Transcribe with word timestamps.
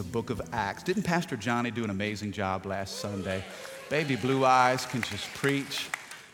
The 0.00 0.04
book 0.04 0.30
of 0.30 0.40
Acts. 0.54 0.82
Didn't 0.82 1.02
Pastor 1.02 1.36
Johnny 1.36 1.70
do 1.70 1.84
an 1.84 1.90
amazing 1.90 2.32
job 2.32 2.64
last 2.64 3.00
Sunday? 3.00 3.44
Baby 3.90 4.16
Blue 4.16 4.46
Eyes 4.46 4.86
can 4.86 5.02
just 5.02 5.28
preach. 5.34 5.90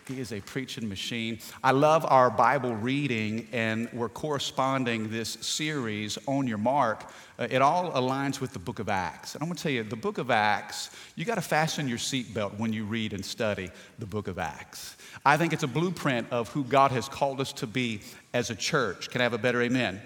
He 0.06 0.20
is 0.20 0.32
a 0.32 0.41
preaching 0.41 0.88
machine. 0.88 1.41
I 1.64 1.72
love 1.72 2.06
our 2.08 2.30
Bible 2.30 2.77
reading, 2.77 3.48
and 3.50 3.88
we're 3.92 4.08
corresponding 4.08 5.10
this 5.10 5.30
series 5.41 6.16
on 6.28 6.46
your 6.46 6.58
mark. 6.58 7.10
Uh, 7.41 7.48
it 7.50 7.60
all 7.60 7.91
aligns 7.91 8.41
with 8.41 8.52
the 8.52 8.60
book 8.60 8.78
of 8.78 8.88
Acts. 8.88 9.34
And 9.34 9.42
I'm 9.42 9.48
going 9.48 9.56
to 9.56 9.62
tell 9.64 9.72
you, 9.72 9.83
the 9.83 9.96
book 9.96 10.19
of 10.19 10.30
Acts, 10.30 10.91
you 11.16 11.24
got 11.24 11.34
to 11.34 11.41
fasten 11.41 11.88
your 11.88 11.98
seatbelt 11.98 12.56
when 12.60 12.72
you 12.72 12.84
read 12.84 13.14
and 13.14 13.24
study 13.24 13.69
the 13.98 14.06
book 14.06 14.28
of 14.28 14.38
Acts. 14.38 14.96
I 15.24 15.36
think 15.36 15.52
it's 15.52 15.64
a 15.64 15.66
blueprint 15.69 16.28
of 16.30 16.50
who 16.50 16.62
God 16.62 16.92
has 16.92 17.08
called 17.08 17.41
us 17.41 17.52
to 17.55 17.66
be 17.66 18.02
as 18.33 18.50
a 18.50 18.55
church. 18.55 19.10
Can 19.10 19.20
I 19.20 19.24
have 19.24 19.33
a 19.33 19.38
better 19.38 19.60
amen? 19.60 20.00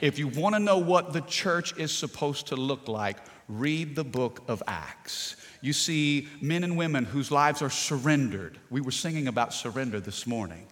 If 0.00 0.18
you 0.18 0.28
want 0.28 0.54
to 0.54 0.60
know 0.60 0.78
what 0.78 1.12
the 1.12 1.20
church 1.20 1.76
is 1.76 1.92
supposed 1.92 2.48
to 2.48 2.56
look 2.56 2.88
like, 2.88 3.18
read 3.48 3.94
the 3.94 4.04
book 4.04 4.42
of 4.48 4.62
Acts. 4.66 5.36
You 5.60 5.72
see 5.72 6.28
men 6.40 6.64
and 6.64 6.76
women 6.76 7.04
whose 7.04 7.30
lives 7.30 7.62
are 7.62 7.70
surrendered. 7.70 8.58
We 8.70 8.80
were 8.80 8.90
singing 8.90 9.28
about 9.28 9.54
surrender 9.54 10.00
this 10.00 10.26
morning. 10.26 10.66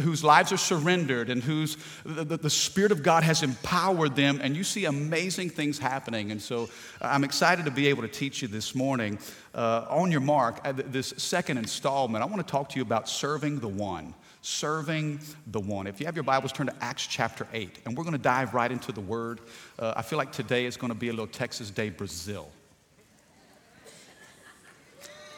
Whose 0.00 0.22
lives 0.22 0.52
are 0.52 0.58
surrendered 0.58 1.30
and 1.30 1.42
whose 1.42 1.78
the, 2.04 2.22
the, 2.22 2.36
the 2.36 2.50
Spirit 2.50 2.92
of 2.92 3.02
God 3.02 3.22
has 3.22 3.42
empowered 3.42 4.14
them, 4.16 4.38
and 4.42 4.54
you 4.54 4.62
see 4.62 4.84
amazing 4.84 5.48
things 5.48 5.78
happening. 5.78 6.30
And 6.30 6.42
so 6.42 6.68
I'm 7.00 7.24
excited 7.24 7.64
to 7.64 7.70
be 7.70 7.88
able 7.88 8.02
to 8.02 8.08
teach 8.08 8.42
you 8.42 8.48
this 8.48 8.74
morning. 8.74 9.18
Uh, 9.54 9.86
on 9.88 10.12
your 10.12 10.20
mark, 10.20 10.60
uh, 10.64 10.72
this 10.72 11.14
second 11.16 11.56
installment, 11.56 12.22
I 12.22 12.26
want 12.26 12.46
to 12.46 12.50
talk 12.50 12.68
to 12.70 12.76
you 12.76 12.82
about 12.82 13.08
serving 13.08 13.60
the 13.60 13.68
one 13.68 14.14
serving 14.42 15.20
the 15.46 15.60
one. 15.60 15.86
If 15.86 16.00
you 16.00 16.06
have 16.06 16.16
your 16.16 16.24
Bibles, 16.24 16.52
turn 16.52 16.66
to 16.66 16.74
Acts 16.80 17.06
chapter 17.06 17.46
8, 17.52 17.80
and 17.84 17.96
we're 17.96 18.04
going 18.04 18.12
to 18.12 18.18
dive 18.18 18.54
right 18.54 18.70
into 18.70 18.92
the 18.92 19.00
word. 19.00 19.40
Uh, 19.78 19.94
I 19.96 20.02
feel 20.02 20.18
like 20.18 20.32
today 20.32 20.66
is 20.66 20.76
going 20.76 20.92
to 20.92 20.98
be 20.98 21.08
a 21.08 21.12
little 21.12 21.26
Texas 21.26 21.70
de 21.70 21.90
Brazil. 21.90 22.48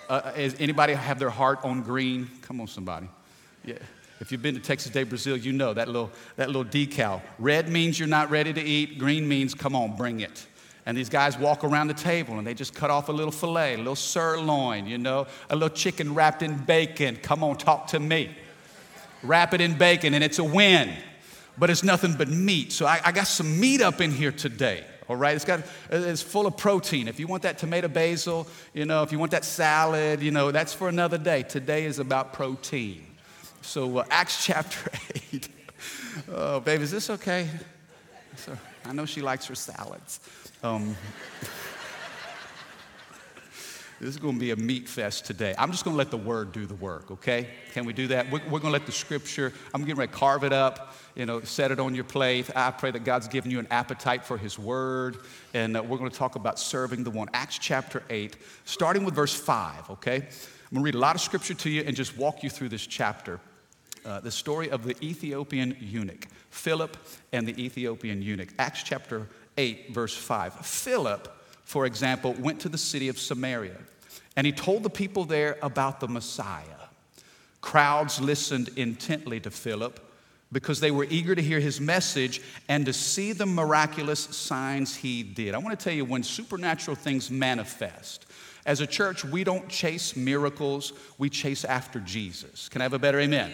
Uh, 0.09 0.33
is 0.37 0.57
anybody 0.59 0.92
have 0.92 1.19
their 1.19 1.31
heart 1.31 1.61
on 1.62 1.83
green? 1.83 2.29
Come 2.42 2.61
on, 2.61 2.67
somebody. 2.67 3.09
Yeah. 3.65 3.75
If 4.20 4.31
you've 4.31 4.42
been 4.42 4.55
to 4.55 4.61
Texas 4.61 4.92
de 4.92 5.05
Brazil, 5.05 5.37
you 5.37 5.53
know 5.53 5.73
that 5.73 5.87
little, 5.87 6.11
that 6.37 6.48
little 6.48 6.64
decal. 6.64 7.23
Red 7.39 7.69
means 7.69 7.98
you're 7.98 8.09
not 8.09 8.29
ready 8.29 8.53
to 8.53 8.61
eat, 8.61 8.98
green 8.98 9.27
means 9.27 9.55
come 9.55 9.75
on, 9.75 9.97
bring 9.97 10.20
it. 10.20 10.47
And 10.85 10.97
these 10.97 11.09
guys 11.09 11.39
walk 11.39 11.62
around 11.62 11.89
the 11.89 11.95
table 11.95 12.39
and 12.39 12.47
they 12.47 12.55
just 12.55 12.75
cut 12.75 12.91
off 12.91 13.09
a 13.09 13.12
little 13.12 13.33
filet, 13.33 13.75
a 13.75 13.79
little 13.79 13.95
sirloin, 13.95 14.87
you 14.87 14.98
know, 14.98 15.27
a 15.48 15.55
little 15.55 15.75
chicken 15.75 16.14
wrapped 16.14 16.42
in 16.42 16.57
bacon. 16.57 17.17
Come 17.17 17.45
on, 17.45 17.57
talk 17.57 17.87
to 17.89 18.01
me. 18.01 18.35
Wrap 19.23 19.55
it 19.55 19.61
in 19.61 19.77
bacon 19.77 20.15
and 20.15 20.25
it's 20.25 20.39
a 20.39 20.45
win. 20.45 20.93
But 21.59 21.71
it's 21.71 21.83
nothing 21.83 22.15
but 22.15 22.29
meat. 22.29 22.73
So 22.73 22.87
I, 22.87 23.01
I 23.05 23.13
got 23.13 23.27
some 23.27 23.61
meat 23.61 23.81
up 23.83 24.01
in 24.01 24.11
here 24.11 24.33
today 24.33 24.85
all 25.11 25.17
right? 25.17 25.35
It's 25.35 25.45
got 25.45 25.65
it's 25.91 26.23
full 26.23 26.47
of 26.47 26.57
protein. 26.57 27.09
If 27.09 27.19
you 27.19 27.27
want 27.27 27.43
that 27.43 27.59
tomato 27.59 27.89
basil, 27.89 28.47
you 28.73 28.85
know, 28.85 29.03
if 29.03 29.11
you 29.11 29.19
want 29.19 29.33
that 29.33 29.45
salad, 29.45 30.23
you 30.23 30.31
know, 30.31 30.53
that's 30.53 30.73
for 30.73 30.89
another 30.89 31.19
day. 31.19 31.43
Today 31.43 31.85
is 31.85 31.98
about 31.98 32.33
protein. 32.33 33.05
So 33.61 33.98
uh, 33.98 34.05
Acts 34.09 34.45
chapter 34.47 34.89
8. 35.33 35.48
oh, 36.33 36.61
babe, 36.61 36.80
is 36.80 36.92
this 36.92 37.11
okay? 37.11 37.48
I 38.85 38.92
know 38.92 39.05
she 39.05 39.20
likes 39.20 39.47
her 39.47 39.57
salads. 39.57 40.20
Um, 40.63 40.97
this 44.00 44.08
is 44.08 44.16
going 44.16 44.34
to 44.34 44.40
be 44.40 44.50
a 44.50 44.56
meat 44.56 44.88
fest 44.88 45.27
today. 45.27 45.55
I'm 45.58 45.70
just 45.70 45.84
going 45.84 45.92
to 45.92 45.98
let 45.98 46.11
the 46.11 46.16
word 46.16 46.52
do 46.52 46.64
the 46.64 46.74
work, 46.74 47.11
okay? 47.11 47.48
Can 47.74 47.84
we 47.84 47.92
do 47.92 48.06
that? 48.08 48.30
We're, 48.30 48.40
we're 48.44 48.58
going 48.58 48.72
to 48.72 48.78
let 48.78 48.86
the 48.86 48.92
scripture, 48.92 49.52
I'm 49.74 49.83
getting 49.83 49.96
ready 49.96 50.11
to 50.11 50.18
carve 50.18 50.42
it 50.42 50.55
up, 50.55 50.96
you 51.14 51.27
know, 51.27 51.42
set 51.42 51.70
it 51.70 51.78
on 51.78 51.94
your 51.94 52.05
plate. 52.05 52.48
I 52.56 52.70
pray 52.70 52.90
that 52.92 53.05
God's 53.05 53.28
given 53.28 53.50
you 53.50 53.58
an 53.58 53.68
appetite 53.70 54.24
for 54.24 54.38
his 54.38 54.58
word. 54.58 55.18
And 55.52 55.77
uh, 55.77 55.83
we're 55.83 55.98
going 55.98 56.11
to 56.11 56.16
talk 56.16 56.34
about 56.34 56.58
serving 56.58 57.05
the 57.05 57.11
one. 57.11 57.28
Acts 57.34 57.58
chapter 57.58 58.02
8, 58.08 58.36
starting 58.64 59.05
with 59.05 59.14
verse 59.14 59.34
5, 59.34 59.90
okay? 59.90 60.17
I'm 60.17 60.22
going 60.72 60.80
to 60.80 60.80
read 60.80 60.94
a 60.94 60.98
lot 60.98 61.14
of 61.14 61.20
scripture 61.20 61.55
to 61.55 61.68
you 61.68 61.82
and 61.86 61.94
just 61.94 62.17
walk 62.17 62.42
you 62.42 62.48
through 62.48 62.70
this 62.70 62.86
chapter. 62.86 63.38
Uh, 64.06 64.18
the 64.20 64.30
story 64.30 64.70
of 64.70 64.82
the 64.82 64.96
Ethiopian 65.05 65.77
eunuch, 65.78 66.27
Philip 66.48 66.96
and 67.32 67.46
the 67.46 67.62
Ethiopian 67.62 68.22
eunuch. 68.22 68.48
Acts 68.58 68.82
chapter 68.82 69.28
8, 69.58 69.92
verse 69.92 70.17
5. 70.17 70.55
Philip, 70.64 71.28
for 71.70 71.86
example, 71.86 72.33
went 72.33 72.58
to 72.58 72.69
the 72.69 72.77
city 72.77 73.08
of 73.08 73.17
Samaria 73.17 73.77
and 74.35 74.45
he 74.45 74.53
told 74.53 74.83
the 74.83 74.91
people 74.91 75.25
there 75.25 75.57
about 75.63 76.01
the 76.01 76.08
Messiah. 76.08 76.64
Crowds 77.61 78.20
listened 78.20 78.70
intently 78.75 79.39
to 79.39 79.53
Philip 79.53 80.01
because 80.51 80.80
they 80.80 80.91
were 80.91 81.07
eager 81.09 81.33
to 81.33 81.41
hear 81.41 81.61
his 81.61 81.80
message 81.80 82.42
and 82.69 82.85
to 82.86 82.92
see 82.92 83.33
the 83.33 83.47
miraculous 83.47 84.19
signs 84.19 84.97
he 84.97 85.23
did. 85.23 85.55
I 85.55 85.59
want 85.59 85.79
to 85.79 85.85
tell 85.85 85.95
you 85.95 86.05
when 86.05 86.25
supernatural 86.25 86.97
things 86.97 87.30
manifest, 87.30 88.27
as 88.67 88.80
a 88.80 88.86
church, 88.86 89.25
we 89.25 89.45
don't 89.45 89.69
chase 89.69 90.17
miracles, 90.17 90.92
we 91.19 91.30
chase 91.30 91.64
after 91.64 92.01
Jesus. 92.01 92.69
Can 92.69 92.80
I 92.80 92.85
have 92.85 92.95
a 92.95 92.98
better 92.98 93.20
amen? 93.20 93.53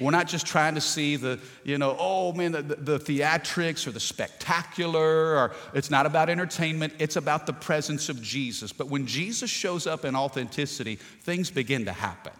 We're 0.00 0.10
not 0.10 0.26
just 0.26 0.46
trying 0.46 0.74
to 0.76 0.80
see 0.80 1.16
the, 1.16 1.38
you 1.62 1.76
know, 1.78 1.94
oh 1.98 2.32
man, 2.32 2.52
the, 2.52 2.62
the, 2.62 2.98
theatrics 2.98 3.86
or 3.86 3.90
the 3.90 4.00
spectacular, 4.00 5.36
or 5.36 5.52
it's 5.74 5.90
not 5.90 6.06
about 6.06 6.30
entertainment, 6.30 6.94
it's 6.98 7.16
about 7.16 7.46
the 7.46 7.52
presence 7.52 8.08
of 8.08 8.20
Jesus. 8.22 8.72
But 8.72 8.88
when 8.88 9.06
Jesus 9.06 9.50
shows 9.50 9.86
up 9.86 10.04
in 10.04 10.16
authenticity, 10.16 10.96
things 10.96 11.50
begin 11.50 11.84
to 11.84 11.92
happen. 11.92 12.32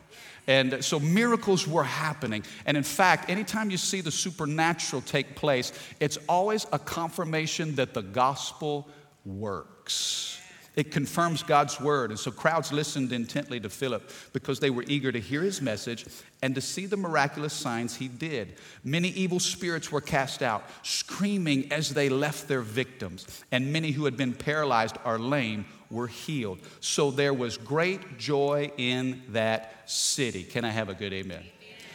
And 0.47 0.83
so 0.85 0.99
miracles 0.99 1.69
were 1.69 1.85
happening. 1.85 2.45
And 2.65 2.77
in 2.77 2.83
fact, 2.83 3.29
anytime 3.31 3.71
you 3.71 3.77
see 3.77 4.01
the 4.01 4.11
supernatural 4.11 5.03
take 5.03 5.37
place, 5.37 5.73
it's 6.01 6.19
always 6.29 6.67
a 6.73 6.79
confirmation 6.79 7.75
that 7.77 7.95
the 7.95 8.03
gospel 8.03 8.89
works. 9.25 10.40
It 10.77 10.93
confirms 10.93 11.43
God's 11.43 11.81
word. 11.81 12.11
And 12.11 12.19
so 12.19 12.31
crowds 12.31 12.73
listened 12.73 13.13
intently 13.13 13.59
to 13.61 13.69
Philip 13.69 14.11
because 14.33 14.61
they 14.61 14.71
were 14.71 14.85
eager 14.87 15.11
to 15.11 15.21
hear 15.21 15.43
his 15.43 15.61
message 15.61 16.07
and 16.43 16.55
to 16.55 16.61
see 16.61 16.87
the 16.87 16.97
miraculous 16.97 17.53
signs 17.53 17.97
he 17.97 18.09
did. 18.09 18.55
Many 18.85 19.09
evil 19.09 19.41
spirits 19.41 19.91
were 19.91 20.01
cast 20.01 20.43
out, 20.43 20.65
screaming 20.83 21.73
as 21.73 21.91
they 21.91 22.09
left 22.09 22.49
their 22.49 22.63
victims, 22.63 23.43
and 23.51 23.73
many 23.73 23.91
who 23.91 24.05
had 24.05 24.17
been 24.17 24.33
paralyzed 24.33 24.97
or 25.05 25.19
lame 25.19 25.67
were 25.91 26.07
healed. 26.07 26.61
So 26.81 27.11
there 27.11 27.35
was 27.35 27.57
great 27.57 28.19
joy 28.19 28.71
in 28.77 29.23
that 29.31 29.91
city. 29.91 30.45
Can 30.45 30.65
I 30.65 30.71
have 30.71 30.89
a 30.89 30.95
good 30.95 31.13
amen? 31.13 31.45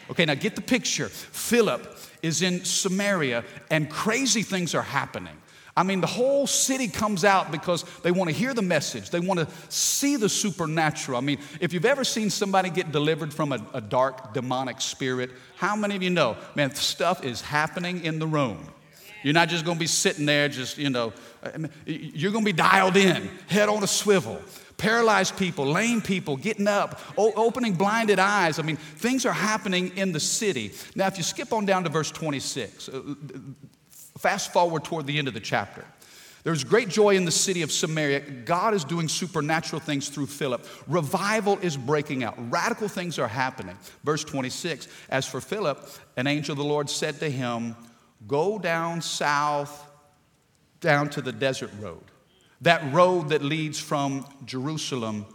Okay, 0.09 0.25
now 0.25 0.35
get 0.35 0.56
the 0.56 0.62
picture. 0.62 1.08
Philip 1.08 1.97
is 2.22 2.41
in 2.41 2.64
Samaria, 2.64 3.44
and 3.72 3.90
crazy 3.90 4.44
things 4.44 4.75
are 4.75 4.81
happening. 4.81 5.35
I 5.78 5.84
mean, 5.84 6.00
the 6.00 6.08
whole 6.08 6.47
city 6.47 6.88
comes 6.88 7.25
out 7.25 7.52
because 7.52 7.84
they 8.02 8.12
want 8.12 8.30
to 8.30 8.36
hear 8.36 8.53
the 8.53 8.62
message. 8.62 9.09
They 9.09 9.19
want 9.19 9.41
to 9.41 9.47
see 9.68 10.16
the 10.16 10.30
supernatural. 10.30 11.18
I 11.18 11.22
mean, 11.22 11.40
if 11.59 11.74
you've 11.74 11.86
ever 11.86 12.06
seen 12.06 12.30
somebody 12.30 12.69
get 12.69 12.94
delivered 12.94 13.34
from 13.34 13.52
a, 13.52 13.59
a 13.74 13.81
dark 13.81 14.34
demonic 14.34 14.80
spirit, 14.80 15.31
how 15.58 15.75
many 15.75 15.96
of 15.97 16.02
you 16.02 16.12
know, 16.12 16.38
man, 16.56 16.74
stuff 16.75 17.25
is 17.25 17.41
happening 17.41 18.06
in 18.06 18.19
the 18.19 18.28
room? 18.28 18.69
You're 19.22 19.34
not 19.34 19.50
just 19.50 19.66
going 19.66 19.75
to 19.75 19.80
be 19.80 19.88
sitting 19.88 20.25
there, 20.25 20.47
just, 20.47 20.78
you 20.78 20.90
know, 20.90 21.12
you're 21.85 22.31
going 22.31 22.46
to 22.46 22.53
be 22.53 22.56
dialed 22.56 22.96
in, 22.96 23.30
head 23.47 23.69
on 23.69 23.84
a 23.84 23.88
swivel. 23.88 24.40
Paralyzed 24.78 25.38
people, 25.38 25.66
lame 25.66 26.02
people 26.02 26.38
getting 26.38 26.67
up, 26.67 27.02
opening 27.17 27.73
blinded 27.73 28.20
eyes. 28.20 28.59
I 28.59 28.61
mean, 28.61 28.76
things 28.76 29.26
are 29.26 29.34
happening 29.34 29.97
in 29.97 30.11
the 30.11 30.20
city. 30.20 30.73
Now, 30.96 31.08
if 31.08 31.17
you 31.17 31.23
skip 31.23 31.53
on 31.53 31.66
down 31.66 31.84
to 31.85 31.90
verse 31.90 32.11
26, 32.11 32.90
uh, 32.90 32.91
uh, 32.97 33.16
Fast 34.25 34.51
forward 34.51 34.83
toward 34.83 35.05
the 35.05 35.19
end 35.19 35.27
of 35.27 35.35
the 35.35 35.39
chapter. 35.39 35.85
There's 36.43 36.63
great 36.63 36.89
joy 36.89 37.16
in 37.16 37.25
the 37.25 37.31
city 37.31 37.61
of 37.61 37.72
Samaria. 37.72 38.22
God 38.22 38.73
is 38.73 38.83
doing 38.83 39.07
supernatural 39.07 39.79
things 39.79 40.09
through 40.09 40.25
Philip. 40.25 40.66
Revival 40.87 41.59
is 41.61 41.77
breaking 41.77 42.23
out. 42.23 42.33
Radical 42.51 42.87
things 42.87 43.19
are 43.19 43.27
happening. 43.27 43.77
Verse 44.03 44.23
26 44.23 44.87
As 45.11 45.27
for 45.27 45.39
Philip, 45.41 45.87
an 46.17 46.25
angel 46.25 46.53
of 46.53 46.57
the 46.57 46.63
Lord 46.63 46.89
said 46.89 47.19
to 47.19 47.29
him, 47.29 47.75
Go 48.25 48.57
down 48.57 49.03
south, 49.03 49.85
down 50.81 51.11
to 51.11 51.22
the 51.22 51.31
desert 51.31 51.69
road, 51.79 52.05
that 52.61 52.81
road 52.91 53.29
that 53.29 53.43
leads 53.43 53.79
from 53.79 54.25
Jerusalem 54.43 55.27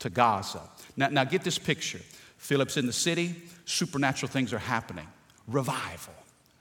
to 0.00 0.10
Gaza. 0.10 0.60
Now, 0.94 1.08
now 1.08 1.24
get 1.24 1.42
this 1.42 1.58
picture 1.58 2.02
Philip's 2.36 2.76
in 2.76 2.84
the 2.84 2.92
city, 2.92 3.34
supernatural 3.64 4.30
things 4.30 4.52
are 4.52 4.58
happening. 4.58 5.06
Revival. 5.48 6.12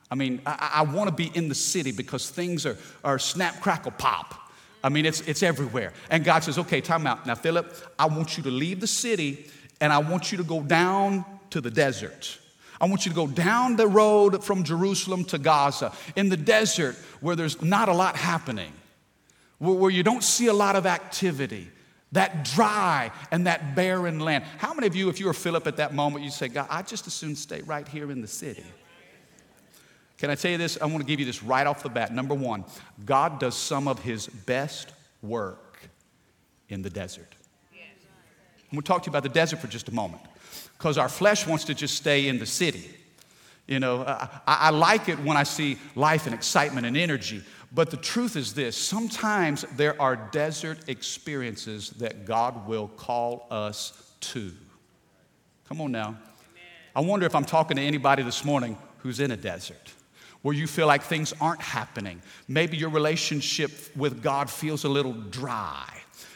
I 0.10 0.16
mean, 0.16 0.42
I, 0.46 0.72
I 0.75 0.81
want 0.84 1.10
to 1.10 1.16
be 1.16 1.31
in 1.34 1.50
the 1.50 1.56
city 1.56 1.92
because 1.92 2.30
things 2.30 2.66
are, 2.66 2.78
are 3.04 3.19
snap, 3.19 3.60
crackle, 3.62 3.92
pop. 3.92 4.36
I 4.84 4.90
mean, 4.90 5.06
it's, 5.06 5.22
it's 5.22 5.42
everywhere. 5.42 5.94
And 6.12 6.24
God 6.24 6.44
says, 6.44 6.60
okay, 6.60 6.80
time 6.80 7.07
out. 7.07 7.25
Now, 7.25 7.36
Philip, 7.36 7.75
I 7.98 8.06
want 8.06 8.38
you 8.38 8.44
to 8.44 8.52
leave 8.52 8.81
the 8.81 8.88
city 8.88 9.48
and 9.81 9.92
I 9.92 9.98
want 9.98 10.31
you 10.31 10.38
to 10.38 10.44
go 10.44 10.62
down 10.62 11.25
to 11.50 11.60
the 11.60 11.72
desert. 11.72 12.40
I 12.80 12.86
want 12.86 13.06
you 13.06 13.12
to 13.12 13.16
go 13.16 13.25
down 13.25 13.78
the 13.78 13.88
road 13.88 14.44
from 14.44 14.63
Jerusalem 14.63 15.24
to 15.25 15.38
Gaza 15.38 15.92
in 16.16 16.30
the 16.30 16.38
desert 16.38 16.96
where 17.19 17.36
there's 17.36 17.62
not 17.62 17.90
a 17.90 17.94
lot 17.94 18.16
happening, 18.16 18.72
where, 19.58 19.74
where 19.74 19.92
you 19.92 20.04
don't 20.04 20.24
see 20.24 20.48
a 20.48 20.54
lot 20.54 20.75
of 20.75 20.86
activity, 20.86 21.68
that 22.12 22.46
dry 22.46 23.12
and 23.31 23.48
that 23.48 23.75
barren 23.75 24.19
land. 24.19 24.44
How 24.60 24.74
many 24.74 24.86
of 24.88 24.96
you, 24.96 25.10
if 25.10 25.19
you 25.19 25.25
were 25.25 25.34
Philip 25.34 25.66
at 25.66 25.78
that 25.78 25.96
moment, 25.96 26.24
you'd 26.24 26.34
say, 26.34 26.48
God, 26.48 26.68
I 26.69 26.84
just 26.84 27.08
as 27.08 27.13
soon 27.13 27.36
stay 27.36 27.62
right 27.62 27.88
here 27.88 28.12
in 28.12 28.22
the 28.22 28.28
city? 28.28 28.63
Can 30.25 30.31
I 30.31 30.36
tell 30.36 30.50
you 30.50 30.57
this? 30.57 30.80
I 30.81 30.88
want 30.88 31.01
to 31.01 31.06
give 31.06 31.19
you 31.19 31.25
this 31.27 31.44
right 31.44 31.68
off 31.68 31.83
the 31.83 31.89
bat. 31.89 32.12
Number 32.12 32.33
one, 32.33 32.66
God 33.06 33.39
does 33.39 33.54
some 33.54 33.88
of 33.88 34.01
his 34.01 34.25
best 34.25 34.92
work 35.22 35.88
in 36.68 36.81
the 36.81 36.89
desert. 36.89 37.36
I'm 37.72 38.72
going 38.72 38.81
to 38.81 38.88
talk 38.88 39.04
to 39.04 39.06
you 39.06 39.12
about 39.12 39.22
the 39.22 39.30
desert 39.30 39.60
for 39.60 39.68
just 39.68 39.88
a 39.88 39.94
moment 39.94 40.24
because 40.80 40.98
our 40.98 41.10
flesh 41.10 41.45
wants 41.45 41.63
to 41.66 41.75
just 41.75 41.94
stay 41.94 42.27
in 42.27 42.39
the 42.39 42.48
city. 42.48 42.89
You 43.68 43.80
know, 43.80 44.01
I, 44.01 44.39
I, 44.48 44.69
like 44.72 45.10
it 45.10 45.19
when 45.19 45.38
I 45.38 45.44
see 45.44 45.77
life 45.94 46.25
and 46.25 46.33
excitement 46.33 46.88
and 46.88 46.98
energy, 46.98 47.44
but 47.72 47.92
the 47.92 47.98
truth 47.98 48.36
is 48.36 48.56
this 48.56 48.75
sometimes 48.75 49.62
there 49.75 50.01
are 50.01 50.16
desert 50.16 50.89
experiences 50.89 51.92
that 52.00 52.25
God 52.25 52.68
will 52.68 52.88
call 52.88 53.45
us 53.51 54.12
to. 54.22 54.51
Come 55.69 55.81
on 55.81 55.92
now. 55.92 56.18
I 56.95 57.01
wonder 57.01 57.27
if 57.27 57.36
I'm 57.36 57.45
talking 57.45 57.77
to 57.77 57.83
anybody 57.83 58.24
this 58.24 58.44
morning 58.44 58.75
who's 59.04 59.19
in 59.19 59.30
a 59.30 59.38
desert 59.38 59.94
where 60.46 60.54
you 60.54 60.68
feel 60.68 60.86
like 60.86 61.02
things 61.02 61.34
aren't 61.42 61.60
happening. 61.60 62.22
Maybe 62.48 62.78
your 62.78 62.92
relationship 62.92 63.72
with 63.96 64.22
God 64.22 64.48
feels 64.48 64.84
a 64.84 64.88
little 64.88 65.14
dry. 65.14 65.92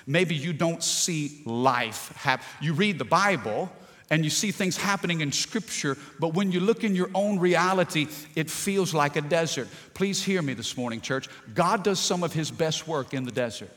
Maybe 0.08 0.34
you 0.34 0.52
don't 0.52 0.84
see 0.84 1.44
life 1.46 2.12
happen. 2.16 2.44
You 2.60 2.74
read 2.74 2.98
the 2.98 3.06
Bible, 3.06 3.72
and 4.10 4.24
you 4.24 4.32
see 4.32 4.50
things 4.50 4.78
happening 4.78 5.22
in 5.22 5.32
Scripture, 5.32 5.96
but 6.18 6.34
when 6.34 6.52
you 6.52 6.60
look 6.60 6.84
in 6.84 6.96
your 6.96 7.12
own 7.14 7.38
reality, 7.38 8.08
it 8.36 8.50
feels 8.50 8.96
like 8.96 9.16
a 9.16 9.22
desert. 9.22 9.68
Please 9.94 10.24
hear 10.24 10.42
me 10.42 10.56
this 10.56 10.76
morning, 10.76 11.02
church. 11.02 11.30
God 11.54 11.84
does 11.84 12.00
some 12.00 12.24
of 12.24 12.34
His 12.34 12.50
best 12.50 12.88
work 12.88 13.14
in 13.14 13.26
the 13.26 13.32
desert. 13.32 13.70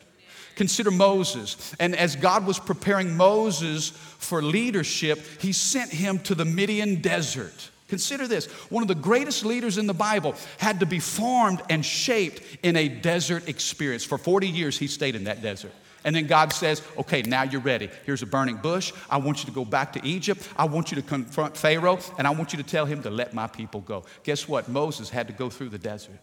Consider 0.54 0.90
Moses. 0.90 1.74
And 1.78 1.94
as 1.94 2.16
God 2.16 2.46
was 2.46 2.58
preparing 2.58 3.18
Moses 3.18 3.90
for 3.90 4.40
leadership, 4.40 5.18
He 5.42 5.52
sent 5.52 5.92
him 5.92 6.20
to 6.20 6.34
the 6.34 6.46
Midian 6.46 7.02
desert. 7.02 7.68
Consider 7.92 8.26
this 8.26 8.46
one 8.70 8.82
of 8.82 8.88
the 8.88 8.94
greatest 8.94 9.44
leaders 9.44 9.76
in 9.76 9.86
the 9.86 9.92
Bible 9.92 10.34
had 10.56 10.80
to 10.80 10.86
be 10.86 10.98
formed 10.98 11.60
and 11.68 11.84
shaped 11.84 12.40
in 12.62 12.74
a 12.74 12.88
desert 12.88 13.50
experience. 13.50 14.02
For 14.02 14.16
40 14.16 14.48
years, 14.48 14.78
he 14.78 14.86
stayed 14.86 15.14
in 15.14 15.24
that 15.24 15.42
desert. 15.42 15.72
And 16.02 16.16
then 16.16 16.26
God 16.26 16.54
says, 16.54 16.80
okay, 16.96 17.20
now 17.20 17.42
you're 17.42 17.60
ready. 17.60 17.90
Here's 18.06 18.22
a 18.22 18.26
burning 18.26 18.56
bush. 18.56 18.94
I 19.10 19.18
want 19.18 19.40
you 19.40 19.44
to 19.44 19.52
go 19.52 19.66
back 19.66 19.92
to 19.92 20.06
Egypt. 20.06 20.48
I 20.56 20.64
want 20.64 20.90
you 20.90 20.94
to 20.96 21.02
confront 21.02 21.54
Pharaoh, 21.54 21.98
and 22.16 22.26
I 22.26 22.30
want 22.30 22.54
you 22.54 22.56
to 22.62 22.66
tell 22.66 22.86
him 22.86 23.02
to 23.02 23.10
let 23.10 23.34
my 23.34 23.46
people 23.46 23.82
go. 23.82 24.04
Guess 24.22 24.48
what? 24.48 24.70
Moses 24.70 25.10
had 25.10 25.26
to 25.26 25.34
go 25.34 25.50
through 25.50 25.68
the 25.68 25.76
desert. 25.76 26.18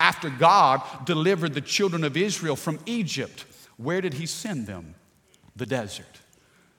After 0.00 0.30
God 0.30 0.82
delivered 1.04 1.54
the 1.54 1.60
children 1.60 2.02
of 2.02 2.16
Israel 2.16 2.56
from 2.56 2.80
Egypt, 2.86 3.44
where 3.76 4.00
did 4.00 4.14
he 4.14 4.26
send 4.26 4.66
them? 4.66 4.96
The 5.54 5.66
desert. 5.66 6.06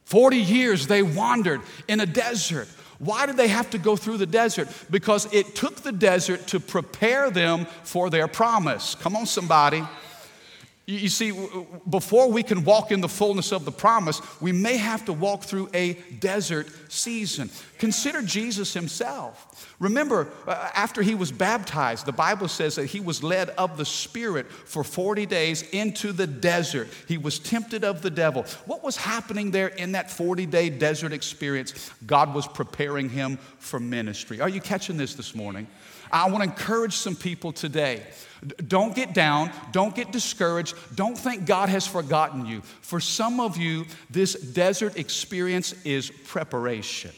40 0.03 0.35
years 0.39 0.87
they 0.87 1.03
wandered 1.03 1.61
in 1.87 2.01
a 2.01 2.05
desert. 2.05 2.67
Why 2.99 3.25
did 3.25 3.37
they 3.37 3.47
have 3.47 3.69
to 3.71 3.77
go 3.77 3.95
through 3.95 4.17
the 4.17 4.25
desert? 4.25 4.67
Because 4.89 5.31
it 5.33 5.55
took 5.55 5.77
the 5.77 5.91
desert 5.91 6.47
to 6.47 6.59
prepare 6.59 7.29
them 7.31 7.65
for 7.83 8.09
their 8.09 8.27
promise. 8.27 8.95
Come 8.95 9.15
on, 9.15 9.25
somebody. 9.25 9.83
You 10.85 11.07
see, 11.07 11.31
before 11.89 12.29
we 12.29 12.43
can 12.43 12.65
walk 12.65 12.91
in 12.91 12.99
the 12.99 13.07
fullness 13.07 13.53
of 13.53 13.63
the 13.63 13.71
promise, 13.71 14.19
we 14.41 14.51
may 14.51 14.75
have 14.75 15.05
to 15.05 15.13
walk 15.13 15.43
through 15.43 15.69
a 15.73 15.93
desert 16.19 16.67
season. 16.89 17.49
Consider 17.77 18.21
Jesus 18.21 18.73
himself. 18.73 19.72
Remember, 19.83 20.29
uh, 20.47 20.69
after 20.73 21.01
he 21.01 21.13
was 21.13 21.29
baptized, 21.29 22.05
the 22.05 22.13
Bible 22.13 22.47
says 22.47 22.75
that 22.75 22.85
he 22.85 23.01
was 23.01 23.21
led 23.21 23.49
of 23.49 23.75
the 23.75 23.83
Spirit 23.83 24.49
for 24.49 24.81
40 24.81 25.25
days 25.25 25.61
into 25.71 26.13
the 26.13 26.25
desert. 26.25 26.87
He 27.05 27.17
was 27.17 27.37
tempted 27.37 27.83
of 27.83 28.01
the 28.01 28.09
devil. 28.09 28.43
What 28.65 28.81
was 28.81 28.95
happening 28.95 29.51
there 29.51 29.67
in 29.67 29.91
that 29.91 30.09
40 30.09 30.45
day 30.45 30.69
desert 30.69 31.11
experience? 31.11 31.91
God 32.05 32.33
was 32.33 32.47
preparing 32.47 33.09
him 33.09 33.35
for 33.59 33.77
ministry. 33.77 34.39
Are 34.39 34.47
you 34.47 34.61
catching 34.61 34.95
this 34.95 35.15
this 35.15 35.35
morning? 35.35 35.67
I 36.13 36.29
want 36.29 36.45
to 36.45 36.49
encourage 36.49 36.95
some 36.95 37.17
people 37.17 37.51
today 37.51 38.03
don't 38.67 38.95
get 38.95 39.13
down. 39.13 39.51
Don't 39.71 39.95
get 39.95 40.11
discouraged. 40.11 40.75
Don't 40.95 41.17
think 41.17 41.45
God 41.45 41.69
has 41.69 41.87
forgotten 41.87 42.45
you. 42.45 42.61
For 42.81 42.99
some 42.99 43.39
of 43.39 43.57
you, 43.57 43.85
this 44.09 44.33
desert 44.33 44.97
experience 44.97 45.73
is 45.85 46.09
preparation. 46.09 47.11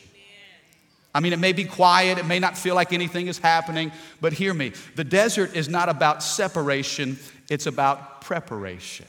I 1.15 1.21
mean, 1.21 1.31
it 1.31 1.39
may 1.39 1.53
be 1.53 1.63
quiet, 1.63 2.17
it 2.17 2.25
may 2.25 2.39
not 2.39 2.57
feel 2.57 2.75
like 2.75 2.91
anything 2.91 3.27
is 3.27 3.37
happening, 3.37 3.93
but 4.19 4.33
hear 4.33 4.53
me. 4.53 4.73
The 4.95 5.05
desert 5.05 5.55
is 5.55 5.69
not 5.69 5.87
about 5.87 6.21
separation, 6.21 7.17
it's 7.49 7.67
about 7.67 8.19
preparation. 8.19 9.05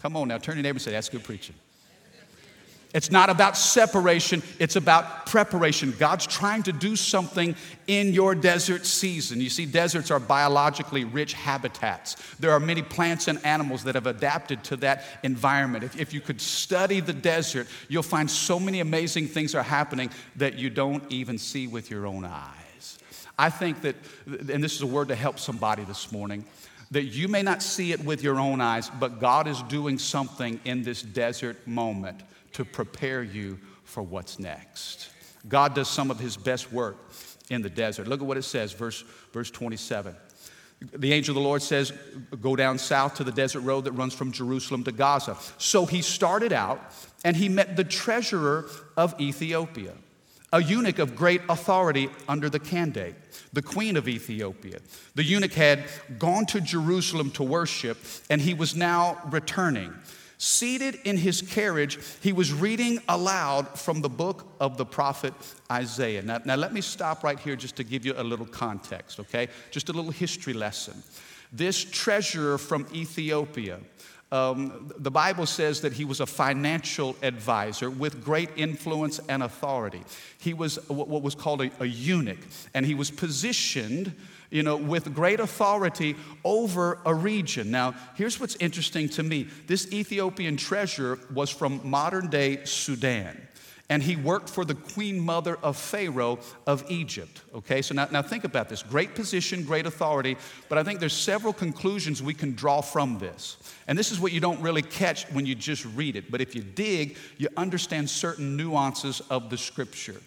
Come 0.00 0.16
on 0.16 0.28
now, 0.28 0.38
turn 0.38 0.54
your 0.54 0.62
neighbor 0.62 0.76
and 0.76 0.82
say, 0.82 0.92
That's 0.92 1.08
good 1.08 1.24
preaching. 1.24 1.56
It's 2.94 3.10
not 3.10 3.28
about 3.28 3.56
separation, 3.56 4.40
it's 4.60 4.76
about 4.76 5.26
preparation. 5.26 5.92
God's 5.98 6.28
trying 6.28 6.62
to 6.62 6.72
do 6.72 6.94
something 6.94 7.56
in 7.88 8.14
your 8.14 8.36
desert 8.36 8.86
season. 8.86 9.40
You 9.40 9.50
see, 9.50 9.66
deserts 9.66 10.12
are 10.12 10.20
biologically 10.20 11.02
rich 11.02 11.32
habitats. 11.32 12.14
There 12.38 12.52
are 12.52 12.60
many 12.60 12.82
plants 12.82 13.26
and 13.26 13.44
animals 13.44 13.82
that 13.82 13.96
have 13.96 14.06
adapted 14.06 14.62
to 14.64 14.76
that 14.76 15.04
environment. 15.24 15.82
If, 15.82 16.00
if 16.00 16.14
you 16.14 16.20
could 16.20 16.40
study 16.40 17.00
the 17.00 17.12
desert, 17.12 17.66
you'll 17.88 18.04
find 18.04 18.30
so 18.30 18.60
many 18.60 18.78
amazing 18.78 19.26
things 19.26 19.56
are 19.56 19.64
happening 19.64 20.10
that 20.36 20.54
you 20.54 20.70
don't 20.70 21.02
even 21.10 21.36
see 21.36 21.66
with 21.66 21.90
your 21.90 22.06
own 22.06 22.24
eyes. 22.24 22.98
I 23.36 23.50
think 23.50 23.82
that, 23.82 23.96
and 24.26 24.62
this 24.62 24.76
is 24.76 24.82
a 24.82 24.86
word 24.86 25.08
to 25.08 25.16
help 25.16 25.40
somebody 25.40 25.82
this 25.82 26.12
morning 26.12 26.44
that 26.92 27.06
you 27.06 27.26
may 27.26 27.42
not 27.42 27.60
see 27.60 27.90
it 27.90 28.04
with 28.04 28.22
your 28.22 28.38
own 28.38 28.60
eyes, 28.60 28.88
but 29.00 29.18
God 29.18 29.48
is 29.48 29.60
doing 29.62 29.98
something 29.98 30.60
in 30.64 30.84
this 30.84 31.02
desert 31.02 31.66
moment 31.66 32.22
to 32.54 32.64
prepare 32.64 33.22
you 33.22 33.58
for 33.84 34.02
what's 34.02 34.38
next. 34.38 35.10
God 35.48 35.74
does 35.74 35.88
some 35.88 36.10
of 36.10 36.18
his 36.18 36.36
best 36.36 36.72
work 36.72 36.96
in 37.50 37.62
the 37.62 37.70
desert. 37.70 38.08
Look 38.08 38.20
at 38.20 38.26
what 38.26 38.36
it 38.36 38.42
says, 38.42 38.72
verse, 38.72 39.04
verse 39.32 39.50
27. 39.50 40.16
The 40.92 41.12
angel 41.12 41.36
of 41.36 41.42
the 41.42 41.48
Lord 41.48 41.62
says, 41.62 41.92
Go 42.40 42.56
down 42.56 42.78
south 42.78 43.14
to 43.16 43.24
the 43.24 43.32
desert 43.32 43.60
road 43.60 43.84
that 43.84 43.92
runs 43.92 44.14
from 44.14 44.32
Jerusalem 44.32 44.84
to 44.84 44.92
Gaza. 44.92 45.36
So 45.58 45.86
he 45.86 46.02
started 46.02 46.52
out 46.52 46.80
and 47.24 47.36
he 47.36 47.48
met 47.48 47.76
the 47.76 47.84
treasurer 47.84 48.68
of 48.96 49.18
Ethiopia, 49.20 49.92
a 50.52 50.62
eunuch 50.62 50.98
of 50.98 51.16
great 51.16 51.40
authority 51.48 52.10
under 52.28 52.48
the 52.48 52.60
Kandake, 52.60 53.14
the 53.52 53.62
queen 53.62 53.96
of 53.96 54.08
Ethiopia. 54.08 54.78
The 55.14 55.24
eunuch 55.24 55.54
had 55.54 55.84
gone 56.18 56.46
to 56.46 56.60
Jerusalem 56.60 57.30
to 57.32 57.42
worship 57.42 57.98
and 58.28 58.40
he 58.40 58.54
was 58.54 58.74
now 58.74 59.18
returning. 59.30 59.94
Seated 60.44 60.96
in 61.04 61.16
his 61.16 61.40
carriage, 61.40 61.98
he 62.20 62.34
was 62.34 62.52
reading 62.52 63.00
aloud 63.08 63.78
from 63.78 64.02
the 64.02 64.10
book 64.10 64.46
of 64.60 64.76
the 64.76 64.84
prophet 64.84 65.32
Isaiah. 65.72 66.20
Now, 66.20 66.42
now, 66.44 66.54
let 66.54 66.74
me 66.74 66.82
stop 66.82 67.24
right 67.24 67.38
here 67.38 67.56
just 67.56 67.76
to 67.76 67.82
give 67.82 68.04
you 68.04 68.12
a 68.14 68.22
little 68.22 68.44
context, 68.44 69.18
okay? 69.20 69.48
Just 69.70 69.88
a 69.88 69.94
little 69.94 70.10
history 70.10 70.52
lesson. 70.52 71.02
This 71.50 71.82
treasurer 71.82 72.58
from 72.58 72.86
Ethiopia, 72.92 73.78
um, 74.32 74.92
the 74.98 75.10
Bible 75.10 75.46
says 75.46 75.80
that 75.80 75.94
he 75.94 76.04
was 76.04 76.20
a 76.20 76.26
financial 76.26 77.16
advisor 77.22 77.88
with 77.88 78.22
great 78.22 78.50
influence 78.54 79.20
and 79.30 79.42
authority. 79.42 80.02
He 80.36 80.52
was 80.52 80.76
what 80.90 81.22
was 81.22 81.34
called 81.34 81.62
a, 81.62 81.70
a 81.80 81.86
eunuch, 81.86 82.44
and 82.74 82.84
he 82.84 82.94
was 82.94 83.10
positioned 83.10 84.14
you 84.50 84.62
know, 84.62 84.76
with 84.76 85.14
great 85.14 85.40
authority 85.40 86.16
over 86.44 86.98
a 87.04 87.14
region. 87.14 87.70
Now, 87.70 87.94
here's 88.14 88.38
what's 88.38 88.56
interesting 88.56 89.08
to 89.10 89.22
me 89.22 89.48
this 89.66 89.92
Ethiopian 89.92 90.56
treasurer 90.56 91.18
was 91.32 91.50
from 91.50 91.80
modern 91.84 92.28
day 92.28 92.64
Sudan. 92.64 93.40
And 93.90 94.02
he 94.02 94.16
worked 94.16 94.48
for 94.48 94.64
the 94.64 94.74
queen 94.74 95.20
mother 95.20 95.58
of 95.62 95.76
Pharaoh 95.76 96.38
of 96.66 96.90
Egypt. 96.90 97.42
Okay, 97.54 97.82
so 97.82 97.94
now, 97.94 98.08
now 98.10 98.22
think 98.22 98.44
about 98.44 98.70
this 98.70 98.82
great 98.82 99.14
position, 99.14 99.62
great 99.62 99.84
authority, 99.84 100.38
but 100.70 100.78
I 100.78 100.82
think 100.82 101.00
there's 101.00 101.12
several 101.12 101.52
conclusions 101.52 102.22
we 102.22 102.32
can 102.32 102.54
draw 102.54 102.80
from 102.80 103.18
this. 103.18 103.58
And 103.86 103.98
this 103.98 104.10
is 104.10 104.18
what 104.18 104.32
you 104.32 104.40
don't 104.40 104.60
really 104.62 104.80
catch 104.80 105.30
when 105.32 105.44
you 105.44 105.54
just 105.54 105.84
read 105.84 106.16
it, 106.16 106.30
but 106.30 106.40
if 106.40 106.54
you 106.54 106.62
dig, 106.62 107.18
you 107.36 107.48
understand 107.58 108.08
certain 108.08 108.56
nuances 108.56 109.20
of 109.28 109.50
the 109.50 109.58
scripture. 109.58 110.20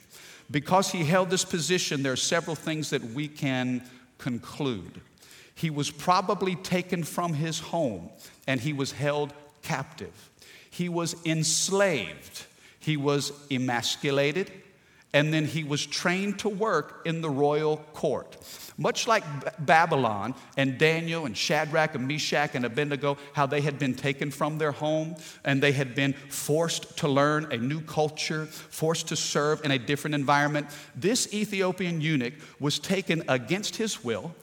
Because 0.51 0.91
he 0.91 1.03
held 1.03 1.29
this 1.31 1.43
position, 1.43 2.03
there 2.03 2.13
are 2.13 2.15
several 2.15 2.55
things 2.55 2.91
that 2.91 3.03
we 3.03 3.27
can 3.27 3.81
conclude. 4.17 5.01
He 5.55 5.69
was 5.69 5.89
probably 5.89 6.55
taken 6.55 7.03
from 7.03 7.33
his 7.33 7.59
home 7.59 8.09
and 8.45 8.59
he 8.61 8.73
was 8.73 8.91
held 8.91 9.33
captive. 9.63 10.29
He 10.69 10.89
was 10.89 11.15
enslaved. 11.25 12.45
He 12.79 12.97
was 12.97 13.31
emasculated 13.51 14.51
and 15.13 15.33
then 15.33 15.45
he 15.45 15.63
was 15.63 15.85
trained 15.85 16.39
to 16.39 16.49
work 16.49 17.01
in 17.05 17.21
the 17.21 17.29
royal 17.29 17.77
court. 17.93 18.37
Much 18.77 19.07
like 19.07 19.23
Babylon 19.65 20.35
and 20.55 20.77
Daniel 20.77 21.25
and 21.25 21.35
Shadrach 21.35 21.95
and 21.95 22.07
Meshach 22.07 22.53
and 22.53 22.65
Abednego, 22.65 23.17
how 23.33 23.47
they 23.47 23.61
had 23.61 23.79
been 23.79 23.95
taken 23.95 24.29
from 24.29 24.57
their 24.57 24.71
home 24.71 25.15
and 25.43 25.63
they 25.63 25.71
had 25.71 25.95
been 25.95 26.13
forced 26.13 26.97
to 26.97 27.07
learn 27.07 27.51
a 27.51 27.57
new 27.57 27.81
culture, 27.81 28.45
forced 28.45 29.07
to 29.07 29.15
serve 29.15 29.65
in 29.65 29.71
a 29.71 29.79
different 29.79 30.13
environment. 30.13 30.67
This 30.95 31.33
Ethiopian 31.33 32.01
eunuch 32.01 32.33
was 32.59 32.77
taken 32.77 33.23
against 33.27 33.77
his 33.77 34.03
will 34.03 34.35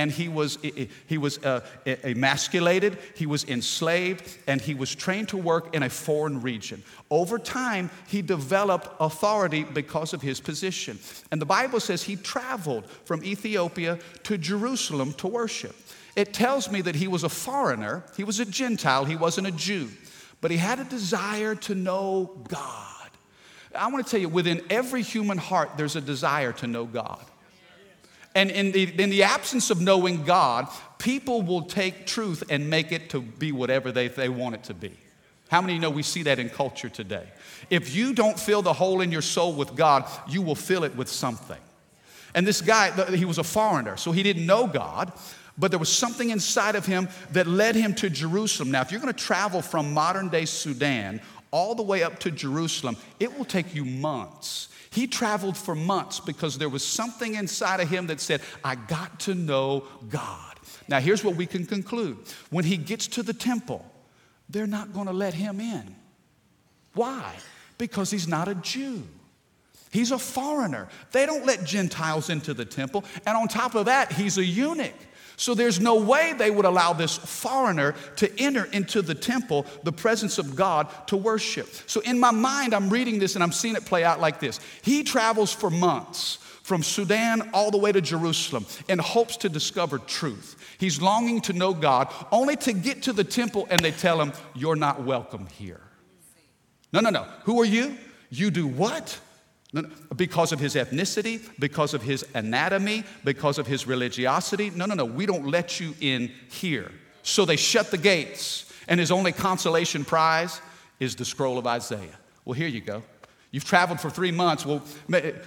and 0.00 0.10
he 0.10 0.28
was, 0.28 0.58
he 1.06 1.18
was 1.18 1.36
uh, 1.44 1.60
emasculated, 1.84 2.96
he 3.14 3.26
was 3.26 3.44
enslaved, 3.44 4.38
and 4.46 4.58
he 4.58 4.72
was 4.72 4.94
trained 4.94 5.28
to 5.28 5.36
work 5.36 5.74
in 5.74 5.82
a 5.82 5.90
foreign 5.90 6.40
region. 6.40 6.82
Over 7.10 7.38
time, 7.38 7.90
he 8.08 8.22
developed 8.22 8.88
authority 8.98 9.62
because 9.62 10.14
of 10.14 10.22
his 10.22 10.40
position. 10.40 10.98
And 11.30 11.38
the 11.38 11.46
Bible 11.46 11.80
says 11.80 12.02
he 12.02 12.16
traveled 12.16 12.86
from 13.04 13.22
Ethiopia 13.22 13.98
to 14.22 14.38
Jerusalem 14.38 15.12
to 15.14 15.28
worship. 15.28 15.76
It 16.16 16.32
tells 16.32 16.70
me 16.70 16.80
that 16.80 16.94
he 16.94 17.06
was 17.06 17.22
a 17.22 17.28
foreigner, 17.28 18.02
he 18.16 18.24
was 18.24 18.40
a 18.40 18.46
Gentile, 18.46 19.04
he 19.04 19.16
wasn't 19.16 19.48
a 19.48 19.52
Jew, 19.52 19.90
but 20.40 20.50
he 20.50 20.56
had 20.56 20.80
a 20.80 20.84
desire 20.84 21.54
to 21.56 21.74
know 21.74 22.42
God. 22.48 23.10
I 23.74 23.86
want 23.88 24.06
to 24.06 24.10
tell 24.10 24.20
you, 24.20 24.30
within 24.30 24.62
every 24.70 25.02
human 25.02 25.36
heart, 25.36 25.72
there's 25.76 25.94
a 25.94 26.00
desire 26.00 26.52
to 26.54 26.66
know 26.66 26.86
God. 26.86 27.24
And 28.34 28.50
in 28.50 28.72
the, 28.72 28.84
in 29.02 29.10
the 29.10 29.24
absence 29.24 29.70
of 29.70 29.80
knowing 29.80 30.24
God, 30.24 30.68
people 30.98 31.42
will 31.42 31.62
take 31.62 32.06
truth 32.06 32.44
and 32.48 32.70
make 32.70 32.92
it 32.92 33.10
to 33.10 33.20
be 33.20 33.50
whatever 33.52 33.90
they, 33.90 34.08
they 34.08 34.28
want 34.28 34.54
it 34.54 34.64
to 34.64 34.74
be. 34.74 34.96
How 35.48 35.60
many 35.60 35.80
know 35.80 35.90
we 35.90 36.04
see 36.04 36.22
that 36.24 36.38
in 36.38 36.48
culture 36.48 36.88
today? 36.88 37.26
If 37.70 37.94
you 37.94 38.14
don't 38.14 38.38
fill 38.38 38.62
the 38.62 38.72
hole 38.72 39.00
in 39.00 39.10
your 39.10 39.22
soul 39.22 39.52
with 39.52 39.74
God, 39.74 40.04
you 40.28 40.42
will 40.42 40.54
fill 40.54 40.84
it 40.84 40.94
with 40.94 41.08
something. 41.08 41.58
And 42.34 42.46
this 42.46 42.60
guy, 42.60 42.92
he 43.16 43.24
was 43.24 43.38
a 43.38 43.44
foreigner, 43.44 43.96
so 43.96 44.12
he 44.12 44.22
didn't 44.22 44.46
know 44.46 44.68
God, 44.68 45.12
but 45.58 45.72
there 45.72 45.80
was 45.80 45.88
something 45.88 46.30
inside 46.30 46.76
of 46.76 46.86
him 46.86 47.08
that 47.32 47.48
led 47.48 47.74
him 47.74 47.94
to 47.96 48.08
Jerusalem. 48.08 48.70
Now, 48.70 48.82
if 48.82 48.92
you're 48.92 49.00
going 49.00 49.12
to 49.12 49.24
travel 49.24 49.60
from 49.60 49.92
modern 49.92 50.28
day 50.28 50.44
Sudan 50.44 51.20
all 51.50 51.74
the 51.74 51.82
way 51.82 52.04
up 52.04 52.20
to 52.20 52.30
Jerusalem, 52.30 52.96
it 53.18 53.36
will 53.36 53.44
take 53.44 53.74
you 53.74 53.84
months. 53.84 54.68
He 54.90 55.06
traveled 55.06 55.56
for 55.56 55.74
months 55.74 56.18
because 56.18 56.58
there 56.58 56.68
was 56.68 56.84
something 56.84 57.34
inside 57.34 57.80
of 57.80 57.88
him 57.88 58.08
that 58.08 58.20
said, 58.20 58.42
I 58.64 58.74
got 58.74 59.20
to 59.20 59.34
know 59.34 59.84
God. 60.08 60.56
Now, 60.88 60.98
here's 60.98 61.22
what 61.22 61.36
we 61.36 61.46
can 61.46 61.64
conclude 61.64 62.18
when 62.50 62.64
he 62.64 62.76
gets 62.76 63.06
to 63.08 63.22
the 63.22 63.32
temple, 63.32 63.84
they're 64.48 64.66
not 64.66 64.92
going 64.92 65.06
to 65.06 65.12
let 65.12 65.34
him 65.34 65.60
in. 65.60 65.94
Why? 66.94 67.36
Because 67.78 68.10
he's 68.10 68.26
not 68.26 68.48
a 68.48 68.56
Jew. 68.56 69.04
He's 69.92 70.10
a 70.10 70.18
foreigner. 70.18 70.88
They 71.12 71.26
don't 71.26 71.46
let 71.46 71.64
Gentiles 71.64 72.30
into 72.30 72.54
the 72.54 72.64
temple. 72.64 73.04
And 73.26 73.36
on 73.36 73.48
top 73.48 73.74
of 73.74 73.86
that, 73.86 74.12
he's 74.12 74.38
a 74.38 74.44
eunuch. 74.44 74.94
So 75.40 75.54
there's 75.54 75.80
no 75.80 75.94
way 75.94 76.34
they 76.36 76.50
would 76.50 76.66
allow 76.66 76.92
this 76.92 77.16
foreigner 77.16 77.94
to 78.16 78.30
enter 78.38 78.66
into 78.66 79.00
the 79.00 79.14
temple, 79.14 79.64
the 79.84 79.90
presence 79.90 80.36
of 80.36 80.54
God, 80.54 80.86
to 81.06 81.16
worship. 81.16 81.66
So 81.86 82.02
in 82.02 82.20
my 82.20 82.30
mind, 82.30 82.74
I'm 82.74 82.90
reading 82.90 83.18
this 83.18 83.36
and 83.36 83.42
I'm 83.42 83.50
seeing 83.50 83.74
it 83.74 83.86
play 83.86 84.04
out 84.04 84.20
like 84.20 84.38
this. 84.38 84.60
He 84.82 85.02
travels 85.02 85.50
for 85.50 85.70
months 85.70 86.36
from 86.62 86.82
Sudan 86.82 87.48
all 87.54 87.70
the 87.70 87.78
way 87.78 87.90
to 87.90 88.02
Jerusalem 88.02 88.66
in 88.86 88.98
hopes 88.98 89.38
to 89.38 89.48
discover 89.48 89.96
truth. 89.96 90.76
He's 90.76 91.00
longing 91.00 91.40
to 91.42 91.54
know 91.54 91.72
God, 91.72 92.12
only 92.30 92.56
to 92.56 92.74
get 92.74 93.04
to 93.04 93.14
the 93.14 93.24
temple 93.24 93.66
and 93.70 93.80
they 93.80 93.92
tell 93.92 94.20
him, 94.20 94.34
You're 94.54 94.76
not 94.76 95.04
welcome 95.04 95.46
here. 95.46 95.80
No, 96.92 97.00
no, 97.00 97.08
no. 97.08 97.22
Who 97.44 97.58
are 97.62 97.64
you? 97.64 97.96
You 98.28 98.50
do 98.50 98.66
what? 98.66 99.18
Because 100.16 100.52
of 100.52 100.58
his 100.58 100.74
ethnicity, 100.74 101.40
because 101.60 101.94
of 101.94 102.02
his 102.02 102.26
anatomy, 102.34 103.04
because 103.24 103.58
of 103.58 103.66
his 103.68 103.86
religiosity. 103.86 104.70
No, 104.70 104.84
no, 104.84 104.94
no, 104.94 105.04
we 105.04 105.26
don't 105.26 105.46
let 105.46 105.78
you 105.78 105.94
in 106.00 106.32
here. 106.50 106.90
So 107.22 107.44
they 107.44 107.56
shut 107.56 107.90
the 107.90 107.98
gates, 107.98 108.72
and 108.88 108.98
his 108.98 109.12
only 109.12 109.30
consolation 109.30 110.04
prize 110.04 110.60
is 110.98 111.14
the 111.14 111.24
scroll 111.24 111.56
of 111.56 111.66
Isaiah. 111.66 112.18
Well, 112.44 112.54
here 112.54 112.66
you 112.66 112.80
go. 112.80 113.02
You've 113.52 113.64
traveled 113.64 114.00
for 114.00 114.10
three 114.10 114.32
months. 114.32 114.66
Well, 114.66 114.82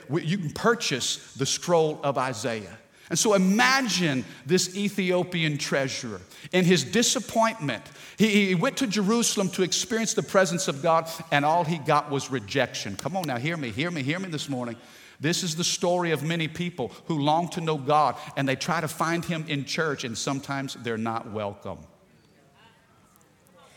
you 0.10 0.38
can 0.38 0.52
purchase 0.52 1.34
the 1.34 1.46
scroll 1.46 2.00
of 2.04 2.18
Isaiah. 2.18 2.78
And 3.10 3.20
so 3.20 3.34
imagine 3.34 4.24
this 4.46 4.76
Ethiopian 4.78 5.58
treasurer 5.58 6.22
in 6.52 6.66
his 6.66 6.84
disappointment. 6.84 7.84
He, 8.18 8.48
he, 8.48 8.56
went 8.56 8.78
to 8.78 8.88
Jerusalem 8.88 9.50
to 9.50 9.64
experience 9.64 10.14
the 10.14 10.24
presence 10.24 10.68
of 10.68 10.82
God, 10.82 11.10
and 11.32 11.44
all 11.44 11.64
he 11.64 11.80
got 11.80 12.10
was 12.10 12.32
rejection. 12.32 12.96
Come 12.96 13.18
on 13.18 13.24
now, 13.24 13.38
hear 13.38 13.58
me, 13.58 13.72
hear 13.72 13.92
me, 13.92 14.04
hear 14.04 14.20
me 14.20 14.30
this 14.30 14.48
morning. 14.48 14.78
This 15.20 15.44
is 15.44 15.56
the 15.56 15.64
story 15.64 16.12
of 16.12 16.24
many 16.24 16.48
people 16.48 16.92
who 17.06 17.20
long 17.20 17.50
to 17.50 17.62
know 17.62 17.78
God 17.78 18.16
and 18.36 18.48
they 18.48 18.56
try 18.56 18.82
to 18.82 18.88
find 18.88 19.24
him 19.24 19.46
in 19.48 19.66
church, 19.66 20.04
and 20.04 20.18
sometimes 20.18 20.76
they're 20.76 20.98
not 20.98 21.32
welcome. 21.32 21.80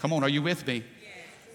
Come 0.01 0.13
on, 0.13 0.23
are 0.23 0.29
you 0.29 0.43
with 0.43 0.67
me? 0.67 0.85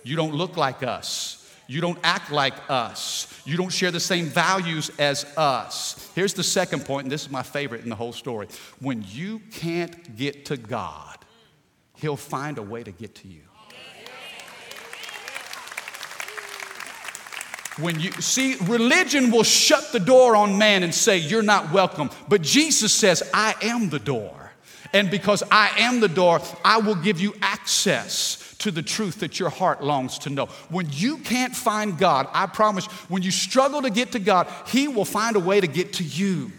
You 0.04 0.16
don't 0.16 0.34
look 0.34 0.58
like 0.58 0.84
us. 0.84 1.31
You 1.72 1.80
don't 1.80 2.00
act 2.04 2.34
like 2.34 2.54
us. 2.70 3.34
You 3.46 3.56
don't 3.56 3.72
share 3.72 3.92
the 3.92 4.00
same 4.02 4.26
values 4.26 4.92
as 5.00 5.24
us. 5.38 6.12
Here's 6.16 6.34
the 6.34 6.44
second 6.44 6.84
point, 6.84 7.06
and 7.06 7.12
this 7.12 7.22
is 7.22 7.32
my 7.32 7.44
favorite 7.44 7.82
in 7.82 7.90
the 7.90 7.96
whole 7.96 8.12
story. 8.12 8.50
When 8.82 9.06
you 9.08 9.40
can't 9.52 10.18
get 10.18 10.48
to 10.48 10.58
God, 10.58 11.18
He'll 11.96 12.18
find 12.18 12.58
a 12.58 12.62
way 12.62 12.84
to 12.84 12.92
get 12.92 13.16
to 13.16 13.30
you. 13.30 13.44
When 17.80 18.02
you 18.02 18.12
see, 18.20 18.58
religion 18.64 19.32
will 19.32 19.44
shut 19.44 19.94
the 19.94 20.00
door 20.02 20.36
on 20.36 20.58
man 20.58 20.84
and 20.84 20.94
say, 20.94 21.20
You're 21.20 21.42
not 21.42 21.72
welcome. 21.72 22.10
But 22.28 22.42
Jesus 22.42 22.92
says, 22.92 23.24
I 23.34 23.56
am 23.62 23.90
the 23.90 24.00
door. 24.00 24.52
And 24.92 25.10
because 25.10 25.42
I 25.50 25.72
am 25.78 26.02
the 26.02 26.10
door, 26.10 26.42
I 26.66 26.80
will 26.80 26.96
give 26.96 27.22
you 27.22 27.34
access 27.42 28.41
to 28.62 28.72
the 28.72 28.82
truth 28.82 29.20
that 29.20 29.40
your 29.40 29.50
heart 29.50 29.84
longs 29.84 30.18
to 30.20 30.30
know. 30.30 30.46
When 30.70 30.88
you 30.92 31.18
can't 31.18 31.56
find 31.56 31.98
God, 31.98 32.28
I 32.34 32.46
promise, 32.46 32.86
when 33.10 33.24
you 33.24 33.32
struggle 33.32 33.82
to 33.82 33.90
get 33.90 34.12
to 34.14 34.20
God, 34.20 34.48
He 34.68 34.88
will 34.88 35.06
find 35.06 35.36
a 35.36 35.40
way 35.40 35.60
to 35.60 35.68
get 35.68 35.94
to 35.94 36.04
you. 36.04 36.52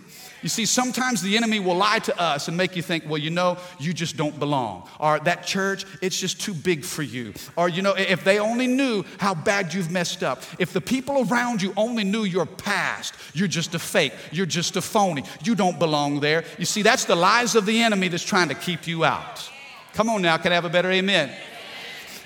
You 0.43 0.49
see, 0.49 0.67
sometimes 0.67 1.23
the 1.23 1.37
enemy 1.37 1.61
will 1.61 1.77
lie 1.77 2.01
to 2.01 2.21
us 2.21 2.49
and 2.49 2.57
make 2.57 2.75
you 2.75 2.83
think, 2.83 3.05
well, 3.07 3.19
you 3.19 3.31
know, 3.31 3.59
you 3.79 3.93
just 3.93 4.17
don't 4.17 4.37
belong. 4.41 4.89
Or 4.99 5.21
that 5.21 5.47
church, 5.47 5.87
it's 6.01 6.19
just 6.19 6.41
too 6.41 6.53
big 6.53 6.85
for 6.85 7.03
you. 7.03 7.33
Or, 7.55 7.69
you 7.69 7.81
know, 7.81 7.95
if 7.95 8.25
they 8.25 8.41
only 8.41 8.67
knew 8.67 9.05
how 9.19 9.35
bad 9.35 9.73
you've 9.73 9.93
messed 9.93 10.25
up, 10.25 10.43
if 10.59 10.73
the 10.73 10.81
people 10.81 11.29
around 11.29 11.63
you 11.63 11.73
only 11.77 12.03
knew 12.03 12.25
your 12.25 12.47
past, 12.47 13.15
you're 13.35 13.47
just 13.47 13.77
a 13.77 13.79
fake, 13.79 14.15
you're 14.33 14.45
just 14.45 14.77
a 14.77 14.83
phony, 14.83 15.23
you 15.45 15.55
don't 15.55 15.79
belong 15.79 16.19
there. 16.19 16.43
You 16.59 16.65
see, 16.65 16.83
that's 16.83 17.05
the 17.05 17.17
lies 17.17 17.55
of 17.55 17.65
the 17.65 17.81
enemy 17.81 18.09
that's 18.09 18.25
trying 18.25 18.49
to 18.49 18.57
keep 18.57 18.89
you 18.89 19.05
out. 19.05 19.49
Come 19.95 20.11
on 20.11 20.23
now, 20.23 20.39
can 20.39 20.51
I 20.51 20.57
have 20.57 20.65
a 20.65 20.71
better 20.71 20.91
amen? 20.91 21.31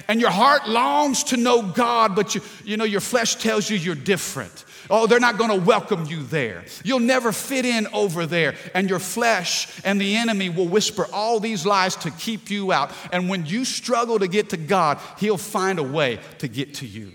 And 0.09 0.21
your 0.21 0.31
heart 0.31 0.69
longs 0.69 1.25
to 1.25 1.37
know 1.37 1.63
God, 1.63 2.15
but 2.15 2.35
you, 2.35 2.41
you 2.65 2.77
know, 2.77 2.85
your 2.85 3.01
flesh 3.01 3.37
tells 3.37 3.69
you 3.69 3.77
you're 3.77 3.95
different. 3.95 4.65
Oh, 4.89 5.07
they're 5.07 5.21
not 5.21 5.37
going 5.37 5.51
to 5.51 5.67
welcome 5.67 6.07
you 6.07 6.23
there. 6.23 6.65
You'll 6.85 7.01
never 7.01 7.33
fit 7.33 7.65
in 7.65 7.89
over 7.89 8.27
there. 8.27 8.55
And 8.75 8.89
your 8.89 8.99
flesh 8.99 9.69
and 9.85 10.01
the 10.01 10.17
enemy 10.17 10.49
will 10.49 10.69
whisper 10.69 11.07
all 11.13 11.41
these 11.41 11.67
lies 11.67 11.97
to 11.97 12.11
keep 12.13 12.51
you 12.51 12.73
out. 12.73 12.93
And 13.13 13.29
when 13.29 13.47
you 13.47 13.65
struggle 13.65 14.19
to 14.19 14.29
get 14.29 14.51
to 14.51 14.57
God, 14.57 15.01
He'll 15.19 15.39
find 15.39 15.79
a 15.79 15.83
way 15.83 16.21
to 16.39 16.49
get 16.49 16.75
to 16.75 16.87
you. 16.87 17.13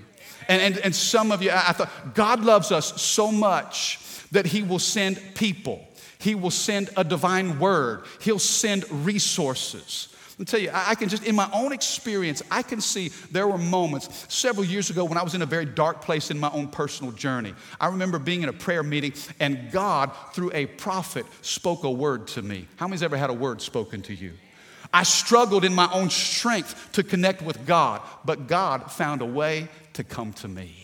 And, 0.47 0.61
and, 0.61 0.77
and 0.79 0.95
some 0.95 1.31
of 1.31 1.41
you, 1.41 1.51
I 1.51 1.71
thought, 1.71 2.13
God 2.13 2.43
loves 2.43 2.71
us 2.71 3.01
so 3.01 3.31
much 3.31 3.99
that 4.31 4.45
He 4.45 4.63
will 4.63 4.79
send 4.79 5.21
people, 5.35 5.87
He 6.19 6.35
will 6.35 6.51
send 6.51 6.89
a 6.97 7.03
divine 7.03 7.59
word, 7.59 8.03
He'll 8.19 8.39
send 8.39 8.89
resources. 9.05 10.09
Me 10.41 10.45
tell 10.45 10.59
you, 10.59 10.71
I 10.73 10.95
can 10.95 11.07
just, 11.07 11.23
in 11.23 11.35
my 11.35 11.47
own 11.53 11.71
experience, 11.71 12.41
I 12.49 12.63
can 12.63 12.81
see 12.81 13.09
there 13.29 13.47
were 13.47 13.59
moments 13.59 14.25
several 14.27 14.65
years 14.65 14.89
ago 14.89 15.05
when 15.05 15.19
I 15.19 15.21
was 15.21 15.35
in 15.35 15.43
a 15.43 15.45
very 15.45 15.65
dark 15.65 16.01
place 16.01 16.31
in 16.31 16.39
my 16.39 16.49
own 16.49 16.69
personal 16.69 17.11
journey. 17.11 17.53
I 17.79 17.89
remember 17.89 18.17
being 18.17 18.41
in 18.41 18.49
a 18.49 18.53
prayer 18.53 18.81
meeting 18.81 19.13
and 19.39 19.71
God, 19.71 20.09
through 20.33 20.49
a 20.55 20.65
prophet, 20.65 21.27
spoke 21.43 21.83
a 21.83 21.91
word 21.91 22.25
to 22.29 22.41
me. 22.41 22.67
How 22.77 22.87
many's 22.87 23.03
ever 23.03 23.17
had 23.17 23.29
a 23.29 23.33
word 23.33 23.61
spoken 23.61 24.01
to 24.01 24.15
you? 24.15 24.33
I 24.91 25.03
struggled 25.03 25.63
in 25.63 25.75
my 25.75 25.87
own 25.93 26.09
strength 26.09 26.89
to 26.93 27.03
connect 27.03 27.43
with 27.43 27.67
God, 27.67 28.01
but 28.25 28.47
God 28.47 28.91
found 28.91 29.21
a 29.21 29.27
way 29.27 29.67
to 29.93 30.03
come 30.03 30.33
to 30.33 30.47
me. 30.47 30.80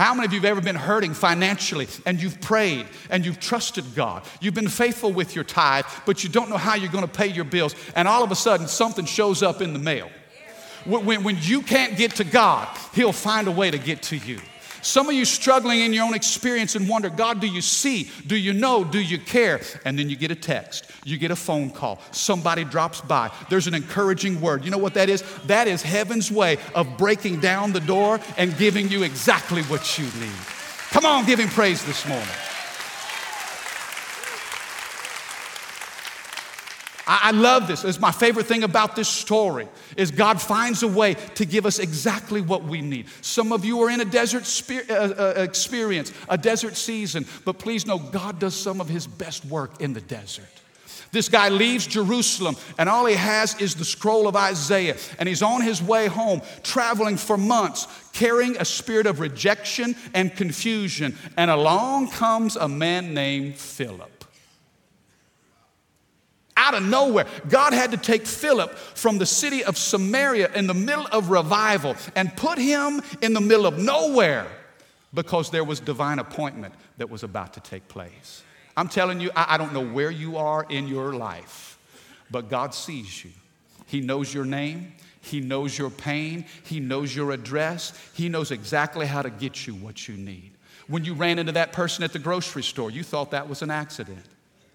How 0.00 0.14
many 0.14 0.24
of 0.24 0.32
you 0.32 0.38
have 0.38 0.46
ever 0.46 0.62
been 0.62 0.76
hurting 0.76 1.12
financially 1.12 1.86
and 2.06 2.22
you've 2.22 2.40
prayed 2.40 2.86
and 3.10 3.22
you've 3.22 3.38
trusted 3.38 3.84
God? 3.94 4.22
You've 4.40 4.54
been 4.54 4.66
faithful 4.66 5.12
with 5.12 5.34
your 5.34 5.44
tithe, 5.44 5.84
but 6.06 6.24
you 6.24 6.30
don't 6.30 6.48
know 6.48 6.56
how 6.56 6.74
you're 6.74 6.90
going 6.90 7.06
to 7.06 7.12
pay 7.12 7.26
your 7.26 7.44
bills, 7.44 7.74
and 7.94 8.08
all 8.08 8.24
of 8.24 8.30
a 8.30 8.34
sudden 8.34 8.66
something 8.66 9.04
shows 9.04 9.42
up 9.42 9.60
in 9.60 9.74
the 9.74 9.78
mail. 9.78 10.08
When, 10.86 11.22
when 11.22 11.36
you 11.42 11.60
can't 11.60 11.98
get 11.98 12.12
to 12.12 12.24
God, 12.24 12.66
He'll 12.94 13.12
find 13.12 13.46
a 13.46 13.50
way 13.50 13.70
to 13.70 13.76
get 13.76 14.00
to 14.04 14.16
you. 14.16 14.40
Some 14.82 15.08
of 15.08 15.14
you 15.14 15.24
struggling 15.24 15.80
in 15.80 15.92
your 15.92 16.04
own 16.04 16.14
experience 16.14 16.74
and 16.76 16.88
wonder, 16.88 17.10
God, 17.10 17.40
do 17.40 17.46
you 17.46 17.60
see? 17.60 18.10
Do 18.26 18.36
you 18.36 18.52
know? 18.52 18.84
Do 18.84 19.00
you 19.00 19.18
care? 19.18 19.60
And 19.84 19.98
then 19.98 20.08
you 20.08 20.16
get 20.16 20.30
a 20.30 20.34
text, 20.34 20.90
you 21.04 21.18
get 21.18 21.30
a 21.30 21.36
phone 21.36 21.70
call, 21.70 22.00
somebody 22.12 22.64
drops 22.64 23.00
by, 23.00 23.30
there's 23.48 23.66
an 23.66 23.74
encouraging 23.74 24.40
word. 24.40 24.64
You 24.64 24.70
know 24.70 24.78
what 24.78 24.94
that 24.94 25.08
is? 25.08 25.22
That 25.46 25.68
is 25.68 25.82
heaven's 25.82 26.30
way 26.30 26.58
of 26.74 26.96
breaking 26.96 27.40
down 27.40 27.72
the 27.72 27.80
door 27.80 28.20
and 28.36 28.56
giving 28.56 28.88
you 28.88 29.02
exactly 29.02 29.62
what 29.64 29.98
you 29.98 30.04
need. 30.04 30.40
Come 30.90 31.04
on, 31.04 31.24
give 31.24 31.38
him 31.38 31.48
praise 31.48 31.84
this 31.84 32.06
morning. 32.06 32.28
I, 37.12 37.30
love 37.32 37.66
this. 37.66 37.82
It's 37.82 37.98
my 37.98 38.12
favorite 38.12 38.46
thing 38.46 38.62
about 38.62 38.94
this 38.94 39.08
story 39.08 39.66
is 39.96 40.12
God 40.12 40.40
finds 40.40 40.84
a 40.84 40.88
way 40.88 41.14
to 41.34 41.44
give 41.44 41.66
us 41.66 41.80
exactly 41.80 42.40
what 42.40 42.62
we 42.62 42.82
need. 42.82 43.06
Some 43.20 43.50
of 43.50 43.64
you 43.64 43.82
are 43.82 43.90
in 43.90 44.00
a 44.00 44.04
desert 44.04 44.44
uh, 44.88 44.94
uh, 44.94 45.34
experience, 45.38 46.12
a 46.28 46.38
desert 46.38 46.76
season, 46.76 47.26
but 47.44 47.58
please 47.58 47.84
know 47.84 47.98
God 47.98 48.38
does 48.38 48.54
some 48.54 48.80
of 48.80 48.88
his 48.88 49.08
best 49.08 49.44
work 49.44 49.80
in 49.80 49.92
the 49.92 50.00
desert. 50.00 50.46
This 51.10 51.28
guy 51.28 51.48
leaves 51.48 51.88
Jerusalem, 51.88 52.54
and 52.78 52.88
all 52.88 53.06
he 53.06 53.16
has 53.16 53.60
is 53.60 53.74
the 53.74 53.84
scroll 53.84 54.28
of 54.28 54.36
Isaiah. 54.36 54.96
And 55.18 55.28
he's 55.28 55.42
on 55.42 55.62
his 55.62 55.82
way 55.82 56.06
home, 56.06 56.42
traveling 56.62 57.16
for 57.16 57.36
months, 57.36 57.88
carrying 58.12 58.56
a 58.56 58.64
spirit 58.64 59.08
of 59.08 59.18
rejection 59.18 59.96
and 60.14 60.34
confusion. 60.36 61.18
And 61.36 61.50
along 61.50 62.10
comes 62.10 62.54
a 62.54 62.68
man 62.68 63.14
named 63.14 63.56
Philip 63.56 64.09
out 66.60 66.74
of 66.74 66.82
nowhere. 66.82 67.26
God 67.48 67.72
had 67.72 67.90
to 67.92 67.96
take 67.96 68.26
Philip 68.26 68.74
from 68.74 69.18
the 69.18 69.26
city 69.26 69.64
of 69.64 69.78
Samaria 69.78 70.52
in 70.54 70.66
the 70.66 70.74
middle 70.74 71.06
of 71.06 71.30
revival 71.30 71.96
and 72.14 72.36
put 72.36 72.58
him 72.58 73.02
in 73.22 73.32
the 73.32 73.40
middle 73.40 73.66
of 73.66 73.78
nowhere 73.78 74.46
because 75.14 75.50
there 75.50 75.64
was 75.64 75.80
divine 75.80 76.18
appointment 76.18 76.74
that 76.98 77.08
was 77.08 77.22
about 77.22 77.54
to 77.54 77.60
take 77.60 77.88
place. 77.88 78.42
I'm 78.76 78.88
telling 78.88 79.20
you, 79.20 79.30
I, 79.34 79.54
I 79.54 79.58
don't 79.58 79.72
know 79.72 79.84
where 79.84 80.10
you 80.10 80.36
are 80.36 80.64
in 80.68 80.86
your 80.86 81.14
life, 81.14 81.78
but 82.30 82.50
God 82.50 82.74
sees 82.74 83.24
you. 83.24 83.30
He 83.86 84.00
knows 84.00 84.32
your 84.32 84.44
name. 84.44 84.92
He 85.22 85.40
knows 85.40 85.76
your 85.76 85.90
pain. 85.90 86.44
He 86.64 86.78
knows 86.78 87.14
your 87.16 87.32
address. 87.32 87.92
He 88.14 88.28
knows 88.28 88.50
exactly 88.50 89.06
how 89.06 89.22
to 89.22 89.30
get 89.30 89.66
you 89.66 89.74
what 89.74 90.06
you 90.06 90.16
need. 90.16 90.52
When 90.86 91.04
you 91.04 91.14
ran 91.14 91.38
into 91.38 91.52
that 91.52 91.72
person 91.72 92.04
at 92.04 92.12
the 92.12 92.18
grocery 92.18 92.62
store, 92.62 92.90
you 92.90 93.02
thought 93.02 93.30
that 93.30 93.48
was 93.48 93.62
an 93.62 93.70
accident. 93.70 94.24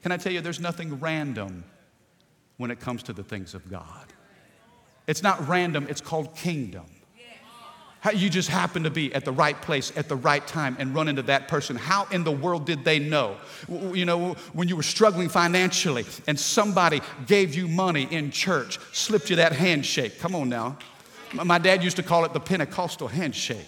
Can 0.01 0.11
I 0.11 0.17
tell 0.17 0.31
you, 0.31 0.41
there's 0.41 0.59
nothing 0.59 0.99
random 0.99 1.63
when 2.57 2.71
it 2.71 2.79
comes 2.79 3.03
to 3.03 3.13
the 3.13 3.23
things 3.23 3.53
of 3.53 3.69
God. 3.69 4.05
It's 5.07 5.21
not 5.21 5.47
random, 5.47 5.87
it's 5.89 6.01
called 6.01 6.35
kingdom. 6.35 6.85
You 8.13 8.29
just 8.29 8.49
happen 8.49 8.83
to 8.83 8.91
be 8.91 9.13
at 9.15 9.25
the 9.25 9.31
right 9.31 9.59
place 9.59 9.91
at 9.95 10.07
the 10.07 10.15
right 10.15 10.45
time 10.45 10.77
and 10.79 10.93
run 10.93 11.07
into 11.07 11.23
that 11.23 11.47
person. 11.47 11.75
How 11.75 12.05
in 12.11 12.23
the 12.23 12.31
world 12.31 12.65
did 12.67 12.83
they 12.83 12.99
know? 12.99 13.37
You 13.67 14.05
know, 14.05 14.33
when 14.53 14.67
you 14.67 14.75
were 14.75 14.83
struggling 14.83 15.27
financially 15.27 16.05
and 16.27 16.39
somebody 16.39 17.01
gave 17.25 17.55
you 17.55 17.67
money 17.67 18.07
in 18.11 18.29
church, 18.29 18.77
slipped 18.91 19.31
you 19.31 19.37
that 19.37 19.53
handshake. 19.53 20.19
Come 20.19 20.35
on 20.35 20.49
now. 20.49 20.77
My 21.33 21.57
dad 21.57 21.83
used 21.83 21.95
to 21.95 22.03
call 22.03 22.25
it 22.25 22.33
the 22.33 22.39
Pentecostal 22.39 23.07
handshake. 23.07 23.65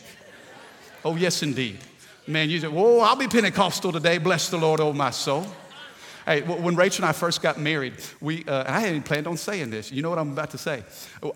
Oh, 1.03 1.15
yes, 1.15 1.41
indeed. 1.41 1.79
Man, 2.27 2.49
you 2.49 2.59
said, 2.59 2.71
Whoa, 2.71 2.99
I'll 2.99 3.15
be 3.15 3.27
Pentecostal 3.27 3.91
today. 3.91 4.17
Bless 4.19 4.49
the 4.49 4.57
Lord, 4.57 4.79
oh 4.79 4.93
my 4.93 5.09
soul. 5.09 5.47
Hey, 6.27 6.41
when 6.41 6.75
Rachel 6.75 7.05
and 7.05 7.09
I 7.09 7.13
first 7.13 7.41
got 7.41 7.57
married, 7.57 7.93
we, 8.19 8.43
uh, 8.43 8.65
I 8.67 8.81
hadn't 8.81 9.03
planned 9.03 9.27
on 9.27 9.37
saying 9.37 9.69
this. 9.69 9.93
You 9.93 10.01
know 10.01 10.09
what 10.09 10.19
I'm 10.19 10.33
about 10.33 10.49
to 10.51 10.57
say? 10.57 10.83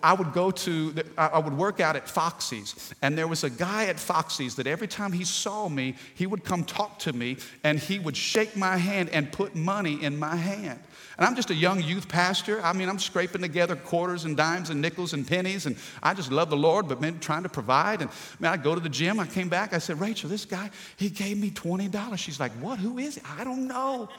I 0.02 0.12
would 0.12 0.34
go 0.34 0.50
to, 0.50 0.90
the, 0.90 1.06
I 1.16 1.38
would 1.38 1.56
work 1.56 1.80
out 1.80 1.96
at 1.96 2.06
Foxy's, 2.06 2.92
and 3.00 3.16
there 3.16 3.26
was 3.26 3.42
a 3.42 3.48
guy 3.48 3.86
at 3.86 3.98
Foxy's 3.98 4.54
that 4.56 4.66
every 4.66 4.86
time 4.86 5.10
he 5.10 5.24
saw 5.24 5.70
me, 5.70 5.94
he 6.14 6.26
would 6.26 6.44
come 6.44 6.62
talk 6.62 6.98
to 7.00 7.14
me, 7.14 7.38
and 7.64 7.78
he 7.78 8.00
would 8.00 8.14
shake 8.14 8.54
my 8.54 8.76
hand 8.76 9.08
and 9.14 9.32
put 9.32 9.54
money 9.54 10.02
in 10.02 10.18
my 10.18 10.36
hand. 10.36 10.78
And 11.16 11.26
I'm 11.26 11.36
just 11.36 11.48
a 11.48 11.54
young 11.54 11.82
youth 11.82 12.06
pastor. 12.06 12.60
I 12.60 12.74
mean, 12.74 12.90
I'm 12.90 12.98
scraping 12.98 13.40
together 13.40 13.76
quarters 13.76 14.26
and 14.26 14.36
dimes 14.36 14.68
and 14.68 14.82
nickels 14.82 15.14
and 15.14 15.26
pennies, 15.26 15.64
and 15.64 15.74
I 16.02 16.12
just 16.12 16.30
love 16.30 16.50
the 16.50 16.56
Lord, 16.58 16.86
but 16.86 17.00
man, 17.00 17.18
trying 17.18 17.44
to 17.44 17.48
provide. 17.48 18.02
And 18.02 18.10
man, 18.40 18.52
I 18.52 18.58
go 18.58 18.74
to 18.74 18.80
the 18.80 18.90
gym. 18.90 19.18
I 19.20 19.26
came 19.26 19.48
back. 19.48 19.72
I 19.72 19.78
said, 19.78 20.00
Rachel, 20.00 20.28
this 20.28 20.44
guy, 20.44 20.68
he 20.98 21.08
gave 21.08 21.38
me 21.38 21.50
$20. 21.50 22.18
She's 22.18 22.38
like, 22.38 22.52
What? 22.60 22.78
Who 22.78 22.98
is 22.98 23.14
he? 23.14 23.22
I 23.38 23.42
don't 23.42 23.66
know. 23.66 24.10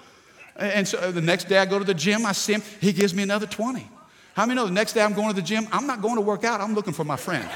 And 0.55 0.88
so 0.88 1.00
uh, 1.00 1.12
the 1.12 1.22
next 1.22 1.50
day 1.50 1.57
I 1.57 1.65
go 1.65 1.79
to 1.79 1.86
the 1.86 1.93
gym, 1.93 2.25
I 2.25 2.31
see 2.31 2.53
him, 2.53 2.63
he 2.79 2.93
gives 2.93 3.13
me 3.13 3.24
another 3.24 3.48
20. 3.48 3.88
How 4.36 4.45
many 4.45 4.55
know 4.55 4.65
the 4.65 4.72
next 4.72 4.93
day 4.93 5.01
I'm 5.01 5.13
going 5.13 5.29
to 5.29 5.36
the 5.36 5.41
gym? 5.41 5.67
I'm 5.72 5.88
not 5.88 6.01
going 6.01 6.15
to 6.15 6.22
work 6.22 6.43
out, 6.43 6.62
I'm 6.62 6.74
looking 6.74 6.93
for 6.93 7.03
my 7.03 7.15
friend. 7.15 7.48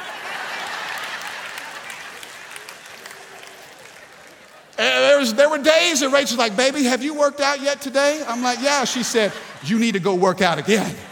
there, 4.78 5.20
was, 5.20 5.34
there 5.34 5.50
were 5.50 5.58
days 5.58 6.00
that 6.00 6.10
Rachel's 6.10 6.38
like, 6.40 6.56
baby, 6.58 6.84
have 6.84 7.04
you 7.04 7.14
worked 7.14 7.40
out 7.40 7.62
yet 7.62 7.82
today? 7.82 8.24
I'm 8.28 8.42
like, 8.42 8.60
yeah. 8.62 8.84
She 8.86 9.04
said, 9.04 9.32
you 9.64 9.78
need 9.80 9.94
to 9.94 10.00
go 10.00 10.16
work 10.16 10.42
out 10.42 10.58
again. 10.58 10.96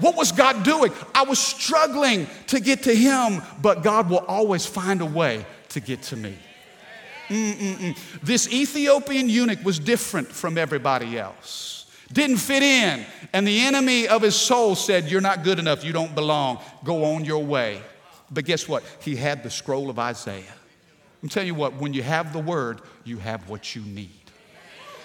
What 0.00 0.14
was 0.14 0.30
God 0.30 0.62
doing? 0.62 0.92
I 1.12 1.24
was 1.24 1.40
struggling 1.40 2.28
to 2.46 2.60
get 2.60 2.84
to 2.84 2.94
Him, 2.94 3.42
but 3.60 3.82
God 3.82 4.08
will 4.08 4.24
always 4.28 4.64
find 4.64 5.00
a 5.00 5.04
way 5.04 5.44
to 5.70 5.80
get 5.80 6.02
to 6.02 6.16
me. 6.16 6.36
Mm-mm-mm. 7.28 7.96
This 8.22 8.50
Ethiopian 8.52 9.28
eunuch 9.28 9.64
was 9.64 9.78
different 9.78 10.28
from 10.28 10.56
everybody 10.56 11.18
else. 11.18 11.86
Didn't 12.12 12.38
fit 12.38 12.62
in. 12.62 13.04
And 13.32 13.46
the 13.46 13.60
enemy 13.60 14.08
of 14.08 14.22
his 14.22 14.34
soul 14.34 14.74
said, 14.74 15.10
You're 15.10 15.20
not 15.20 15.44
good 15.44 15.58
enough. 15.58 15.84
You 15.84 15.92
don't 15.92 16.14
belong. 16.14 16.60
Go 16.84 17.04
on 17.04 17.24
your 17.24 17.44
way. 17.44 17.82
But 18.30 18.44
guess 18.44 18.68
what? 18.68 18.82
He 19.00 19.16
had 19.16 19.42
the 19.42 19.50
scroll 19.50 19.90
of 19.90 19.98
Isaiah. 19.98 20.54
I'm 21.22 21.28
telling 21.28 21.48
you 21.48 21.54
what, 21.54 21.74
when 21.74 21.94
you 21.94 22.02
have 22.02 22.32
the 22.32 22.38
word, 22.38 22.80
you 23.04 23.18
have 23.18 23.48
what 23.48 23.74
you 23.74 23.82
need. 23.82 24.10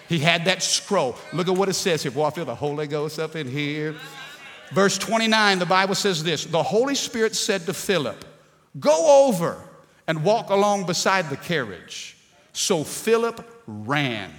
He 0.08 0.20
had 0.20 0.46
that 0.46 0.62
scroll. 0.62 1.16
Look 1.32 1.48
at 1.48 1.56
what 1.56 1.70
it 1.70 1.74
says 1.74 2.04
here. 2.04 2.12
Boy, 2.12 2.26
I 2.26 2.30
feel 2.30 2.46
the 2.46 2.56
Holy 2.56 2.88
Ghost 2.88 3.20
up 3.20 3.36
in 3.36 3.50
here. 3.50 3.96
Verse 4.72 4.98
29, 4.98 5.60
the 5.60 5.66
Bible 5.66 5.96
says 5.96 6.24
this 6.24 6.46
The 6.46 6.64
Holy 6.64 6.96
Spirit 6.96 7.36
said 7.36 7.66
to 7.66 7.74
Philip, 7.74 8.24
Go 8.80 9.28
over 9.28 9.62
and 10.08 10.24
walk 10.24 10.50
along 10.50 10.86
beside 10.86 11.30
the 11.30 11.38
carriage. 11.38 12.18
So 12.52 12.84
Philip 12.84 13.64
ran. 13.68 14.32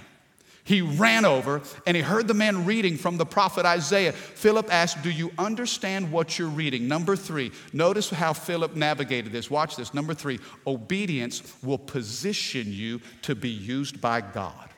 He 0.63 0.81
ran 0.81 1.25
over 1.25 1.61
and 1.85 1.95
he 1.95 2.01
heard 2.01 2.27
the 2.27 2.33
man 2.33 2.65
reading 2.65 2.97
from 2.97 3.17
the 3.17 3.25
prophet 3.25 3.67
Isaiah. 3.67 4.11
Philip 4.13 4.73
asked, 4.73 5.03
Do 5.03 5.11
you 5.11 5.31
understand 5.37 6.11
what 6.11 6.39
you're 6.39 6.47
reading? 6.47 6.87
Number 6.87 7.15
three, 7.15 7.51
notice 7.71 8.09
how 8.09 8.33
Philip 8.33 8.75
navigated 8.75 9.31
this. 9.31 9.51
Watch 9.51 9.75
this. 9.75 9.93
Number 9.93 10.15
three, 10.15 10.39
obedience 10.65 11.43
will 11.61 11.77
position 11.77 12.73
you 12.73 12.99
to 13.21 13.35
be 13.35 13.49
used 13.49 14.01
by 14.01 14.21
God. 14.21 14.69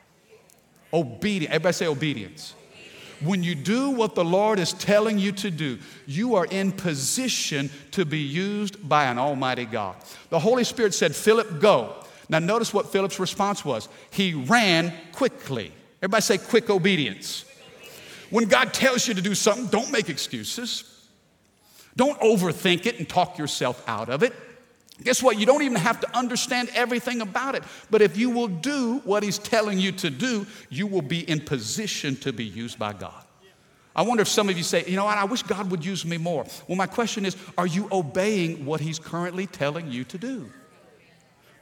Obedience. 0.92 1.54
Everybody 1.54 1.72
say 1.72 1.86
obedience. 1.86 2.54
When 3.20 3.42
you 3.42 3.54
do 3.54 3.90
what 3.90 4.14
the 4.14 4.24
Lord 4.24 4.58
is 4.58 4.72
telling 4.72 5.18
you 5.18 5.32
to 5.32 5.50
do, 5.50 5.78
you 6.06 6.36
are 6.36 6.46
in 6.46 6.72
position 6.72 7.70
to 7.92 8.04
be 8.04 8.18
used 8.18 8.88
by 8.88 9.06
an 9.06 9.18
almighty 9.18 9.64
God. 9.64 9.96
The 10.30 10.38
Holy 10.38 10.64
Spirit 10.64 10.94
said, 10.94 11.16
Philip, 11.16 11.60
go. 11.60 11.94
Now, 12.28 12.38
notice 12.38 12.72
what 12.72 12.92
Philip's 12.92 13.18
response 13.18 13.64
was. 13.64 13.88
He 14.10 14.34
ran 14.34 14.92
quickly. 15.12 15.72
Everybody 16.00 16.22
say 16.22 16.38
quick 16.38 16.70
obedience. 16.70 17.44
When 18.30 18.46
God 18.46 18.74
tells 18.74 19.08
you 19.08 19.14
to 19.14 19.22
do 19.22 19.34
something, 19.34 19.66
don't 19.66 19.90
make 19.90 20.08
excuses. 20.08 20.84
Don't 21.96 22.20
overthink 22.20 22.86
it 22.86 22.98
and 22.98 23.08
talk 23.08 23.38
yourself 23.38 23.82
out 23.88 24.08
of 24.08 24.22
it. 24.22 24.32
Guess 25.04 25.22
what? 25.22 25.38
You 25.38 25.46
don't 25.46 25.62
even 25.62 25.76
have 25.76 26.00
to 26.00 26.16
understand 26.16 26.70
everything 26.74 27.20
about 27.20 27.54
it. 27.54 27.62
But 27.90 28.02
if 28.02 28.16
you 28.16 28.30
will 28.30 28.48
do 28.48 28.98
what 29.04 29.22
He's 29.22 29.38
telling 29.38 29.78
you 29.78 29.92
to 29.92 30.10
do, 30.10 30.46
you 30.70 30.86
will 30.86 31.02
be 31.02 31.28
in 31.28 31.40
position 31.40 32.16
to 32.16 32.32
be 32.32 32.44
used 32.44 32.78
by 32.78 32.92
God. 32.92 33.24
I 33.94 34.02
wonder 34.02 34.22
if 34.22 34.28
some 34.28 34.48
of 34.48 34.56
you 34.56 34.62
say, 34.62 34.84
you 34.86 34.96
know 34.96 35.04
what, 35.04 35.18
I 35.18 35.24
wish 35.24 35.42
God 35.42 35.70
would 35.70 35.84
use 35.84 36.04
me 36.04 36.18
more. 36.18 36.46
Well, 36.66 36.76
my 36.76 36.86
question 36.86 37.26
is, 37.26 37.36
are 37.56 37.66
you 37.66 37.88
obeying 37.90 38.64
what 38.64 38.80
He's 38.80 38.98
currently 38.98 39.46
telling 39.46 39.90
you 39.90 40.04
to 40.04 40.18
do? 40.18 40.50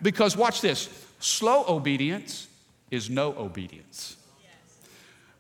Because 0.03 0.37
watch 0.37 0.61
this 0.61 0.89
slow 1.19 1.65
obedience 1.67 2.49
is 2.91 3.09
no 3.09 3.35
obedience. 3.37 4.17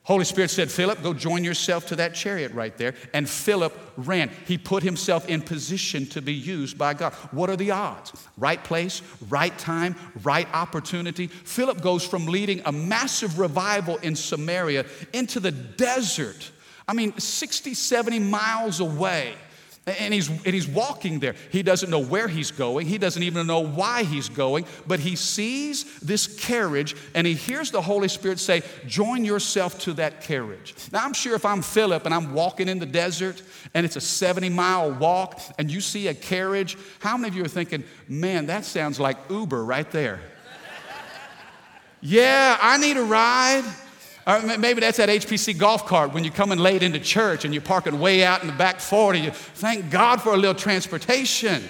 Holy 0.06 0.24
Spirit 0.24 0.50
said, 0.50 0.70
Philip, 0.70 1.02
go 1.02 1.12
join 1.12 1.42
yourself 1.42 1.88
to 1.88 1.96
that 1.96 2.14
chariot 2.14 2.52
right 2.52 2.76
there. 2.78 2.94
And 3.12 3.28
Philip 3.28 3.76
ran. 3.96 4.30
He 4.46 4.56
put 4.56 4.84
himself 4.84 5.28
in 5.28 5.42
position 5.42 6.06
to 6.10 6.22
be 6.22 6.32
used 6.32 6.78
by 6.78 6.94
God. 6.94 7.12
What 7.32 7.50
are 7.50 7.56
the 7.56 7.72
odds? 7.72 8.12
Right 8.36 8.62
place, 8.62 9.02
right 9.28 9.56
time, 9.58 9.96
right 10.22 10.46
opportunity. 10.54 11.26
Philip 11.26 11.80
goes 11.80 12.06
from 12.06 12.26
leading 12.26 12.62
a 12.64 12.70
massive 12.70 13.40
revival 13.40 13.96
in 13.96 14.14
Samaria 14.14 14.86
into 15.12 15.40
the 15.40 15.50
desert. 15.50 16.52
I 16.86 16.94
mean, 16.94 17.18
60, 17.18 17.74
70 17.74 18.20
miles 18.20 18.78
away. 18.78 19.34
And 19.86 20.12
he's, 20.12 20.28
and 20.28 20.52
he's 20.52 20.66
walking 20.66 21.20
there. 21.20 21.36
He 21.52 21.62
doesn't 21.62 21.90
know 21.90 22.00
where 22.00 22.26
he's 22.26 22.50
going. 22.50 22.88
He 22.88 22.98
doesn't 22.98 23.22
even 23.22 23.46
know 23.46 23.60
why 23.60 24.02
he's 24.02 24.28
going, 24.28 24.66
but 24.84 24.98
he 24.98 25.14
sees 25.14 26.00
this 26.00 26.26
carriage 26.40 26.96
and 27.14 27.24
he 27.24 27.34
hears 27.34 27.70
the 27.70 27.80
Holy 27.80 28.08
Spirit 28.08 28.40
say, 28.40 28.62
Join 28.88 29.24
yourself 29.24 29.78
to 29.82 29.92
that 29.92 30.22
carriage. 30.22 30.74
Now, 30.90 31.04
I'm 31.04 31.12
sure 31.12 31.36
if 31.36 31.44
I'm 31.44 31.62
Philip 31.62 32.04
and 32.04 32.12
I'm 32.12 32.34
walking 32.34 32.68
in 32.68 32.80
the 32.80 32.86
desert 32.86 33.40
and 33.74 33.86
it's 33.86 33.94
a 33.94 34.00
70 34.00 34.48
mile 34.48 34.90
walk 34.90 35.40
and 35.56 35.70
you 35.70 35.80
see 35.80 36.08
a 36.08 36.14
carriage, 36.14 36.76
how 36.98 37.16
many 37.16 37.28
of 37.28 37.36
you 37.36 37.44
are 37.44 37.48
thinking, 37.48 37.84
Man, 38.08 38.46
that 38.46 38.64
sounds 38.64 38.98
like 38.98 39.16
Uber 39.30 39.64
right 39.64 39.88
there? 39.92 40.20
yeah, 42.00 42.58
I 42.60 42.76
need 42.78 42.96
a 42.96 43.04
ride. 43.04 43.64
Or 44.26 44.42
maybe 44.58 44.80
that's 44.80 44.98
that 44.98 45.08
HPC 45.08 45.56
golf 45.56 45.86
cart 45.86 46.12
when 46.12 46.24
you're 46.24 46.32
coming 46.32 46.58
late 46.58 46.82
into 46.82 46.98
church 46.98 47.44
and 47.44 47.54
you're 47.54 47.62
parking 47.62 48.00
way 48.00 48.24
out 48.24 48.40
in 48.40 48.48
the 48.48 48.52
back 48.52 48.80
40. 48.80 49.20
You 49.20 49.30
thank 49.30 49.90
God 49.90 50.20
for 50.20 50.34
a 50.34 50.36
little 50.36 50.54
transportation. 50.54 51.62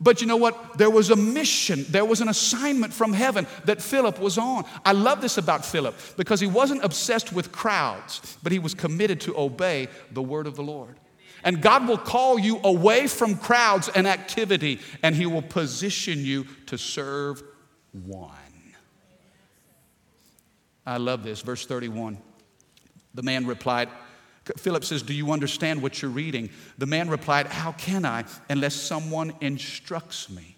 But 0.00 0.20
you 0.20 0.26
know 0.26 0.36
what? 0.36 0.78
There 0.78 0.90
was 0.90 1.10
a 1.10 1.16
mission, 1.16 1.84
there 1.88 2.04
was 2.04 2.20
an 2.20 2.28
assignment 2.28 2.92
from 2.92 3.12
heaven 3.12 3.46
that 3.64 3.80
Philip 3.80 4.18
was 4.18 4.38
on. 4.38 4.64
I 4.84 4.92
love 4.92 5.20
this 5.20 5.38
about 5.38 5.64
Philip 5.64 5.94
because 6.16 6.40
he 6.40 6.46
wasn't 6.46 6.82
obsessed 6.82 7.32
with 7.32 7.52
crowds, 7.52 8.38
but 8.42 8.50
he 8.50 8.58
was 8.58 8.74
committed 8.74 9.20
to 9.22 9.38
obey 9.38 9.88
the 10.12 10.22
word 10.22 10.46
of 10.46 10.56
the 10.56 10.62
Lord. 10.62 10.98
And 11.44 11.60
God 11.60 11.86
will 11.86 11.98
call 11.98 12.38
you 12.38 12.58
away 12.64 13.06
from 13.06 13.36
crowds 13.36 13.90
and 13.90 14.06
activity, 14.06 14.80
and 15.02 15.14
He 15.14 15.26
will 15.26 15.42
position 15.42 16.24
you 16.24 16.46
to 16.66 16.78
serve 16.78 17.42
one. 17.92 18.32
I 20.86 20.98
love 20.98 21.22
this. 21.22 21.40
Verse 21.42 21.66
31. 21.66 22.18
The 23.14 23.22
man 23.22 23.46
replied, 23.46 23.88
Philip 24.56 24.84
says, 24.84 25.02
Do 25.02 25.14
you 25.14 25.32
understand 25.32 25.82
what 25.82 26.02
you're 26.02 26.10
reading? 26.10 26.50
The 26.78 26.86
man 26.86 27.08
replied, 27.08 27.46
How 27.46 27.72
can 27.72 28.04
I 28.04 28.24
unless 28.48 28.74
someone 28.74 29.32
instructs 29.40 30.28
me? 30.28 30.56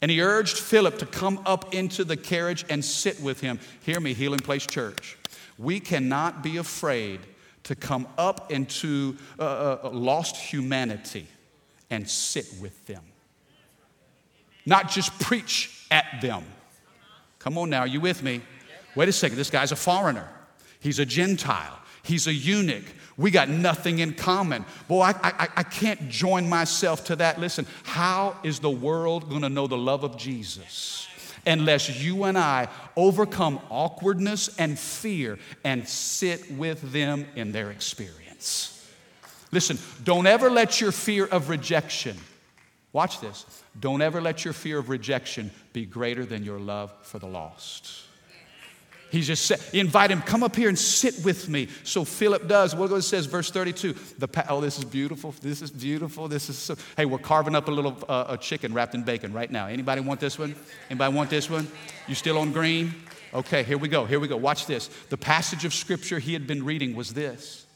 And 0.00 0.10
he 0.10 0.20
urged 0.20 0.58
Philip 0.58 0.98
to 0.98 1.06
come 1.06 1.40
up 1.46 1.74
into 1.74 2.04
the 2.04 2.16
carriage 2.16 2.64
and 2.68 2.84
sit 2.84 3.20
with 3.20 3.40
him. 3.40 3.58
Hear 3.84 4.00
me, 4.00 4.12
Healing 4.12 4.40
Place 4.40 4.66
Church. 4.66 5.16
We 5.58 5.80
cannot 5.80 6.42
be 6.42 6.58
afraid 6.58 7.20
to 7.62 7.74
come 7.74 8.06
up 8.18 8.52
into 8.52 9.16
uh, 9.38 9.78
uh, 9.82 9.90
lost 9.90 10.36
humanity 10.36 11.26
and 11.90 12.08
sit 12.08 12.46
with 12.60 12.86
them, 12.86 13.02
not 14.66 14.90
just 14.90 15.18
preach 15.18 15.86
at 15.90 16.20
them. 16.20 16.44
Come 17.38 17.56
on 17.56 17.70
now, 17.70 17.80
are 17.80 17.86
you 17.86 18.00
with 18.00 18.22
me? 18.22 18.42
Wait 18.94 19.08
a 19.08 19.12
second, 19.12 19.36
this 19.36 19.50
guy's 19.50 19.72
a 19.72 19.76
foreigner, 19.76 20.28
he's 20.80 20.98
a 20.98 21.06
Gentile. 21.06 21.80
He's 22.04 22.26
a 22.26 22.34
eunuch. 22.34 22.84
We 23.16 23.30
got 23.30 23.48
nothing 23.48 24.00
in 24.00 24.12
common. 24.12 24.66
Boy, 24.88 25.04
I, 25.04 25.14
I, 25.22 25.48
I 25.56 25.62
can't 25.62 26.10
join 26.10 26.46
myself 26.46 27.06
to 27.06 27.16
that. 27.16 27.40
Listen, 27.40 27.66
how 27.82 28.36
is 28.44 28.60
the 28.60 28.70
world 28.70 29.30
gonna 29.30 29.48
know 29.48 29.66
the 29.66 29.78
love 29.78 30.04
of 30.04 30.18
Jesus? 30.18 31.08
unless 31.46 32.02
you 32.02 32.24
and 32.24 32.38
I 32.38 32.68
overcome 32.96 33.60
awkwardness 33.70 34.48
and 34.58 34.78
fear 34.78 35.38
and 35.62 35.86
sit 35.86 36.50
with 36.52 36.92
them 36.92 37.26
in 37.36 37.52
their 37.52 37.70
experience. 37.70 38.70
Listen, 39.52 39.78
don't 40.04 40.26
ever 40.26 40.50
let 40.50 40.80
your 40.80 40.90
fear 40.90 41.26
of 41.26 41.48
rejection, 41.50 42.16
watch 42.92 43.20
this, 43.20 43.44
don't 43.78 44.00
ever 44.00 44.20
let 44.20 44.44
your 44.44 44.54
fear 44.54 44.78
of 44.78 44.88
rejection 44.88 45.50
be 45.72 45.84
greater 45.84 46.24
than 46.24 46.44
your 46.44 46.58
love 46.58 46.92
for 47.02 47.18
the 47.18 47.26
lost. 47.26 48.04
He 49.10 49.20
just 49.20 49.46
said, 49.46 49.60
he 49.70 49.78
invited 49.78 50.14
him, 50.14 50.22
come 50.22 50.42
up 50.42 50.56
here 50.56 50.68
and 50.68 50.78
sit 50.78 51.24
with 51.24 51.48
me. 51.48 51.68
So 51.84 52.04
Philip 52.04 52.48
does. 52.48 52.74
What 52.74 52.90
it 52.90 53.02
says, 53.02 53.26
verse 53.26 53.50
32. 53.50 53.92
The, 54.18 54.46
oh, 54.48 54.60
this 54.60 54.78
is 54.78 54.84
beautiful. 54.84 55.32
This 55.40 55.62
is 55.62 55.70
beautiful. 55.70 56.26
This 56.26 56.48
is 56.48 56.58
so. 56.58 56.76
Hey, 56.96 57.04
we're 57.04 57.18
carving 57.18 57.54
up 57.54 57.68
a 57.68 57.70
little 57.70 57.96
uh, 58.08 58.26
a 58.30 58.38
chicken 58.38 58.74
wrapped 58.74 58.94
in 58.94 59.04
bacon 59.04 59.32
right 59.32 59.50
now. 59.50 59.66
Anybody 59.66 60.00
want 60.00 60.18
this 60.18 60.38
one? 60.38 60.56
Anybody 60.90 61.14
want 61.14 61.30
this 61.30 61.48
one? 61.48 61.68
You 62.08 62.14
still 62.14 62.38
on 62.38 62.52
green? 62.52 62.94
Okay, 63.32 63.62
here 63.62 63.78
we 63.78 63.88
go. 63.88 64.04
Here 64.04 64.20
we 64.20 64.28
go. 64.28 64.36
Watch 64.36 64.66
this. 64.66 64.88
The 65.10 65.16
passage 65.16 65.64
of 65.64 65.74
scripture 65.74 66.18
he 66.18 66.32
had 66.32 66.46
been 66.46 66.64
reading 66.64 66.96
was 66.96 67.14
this 67.14 67.66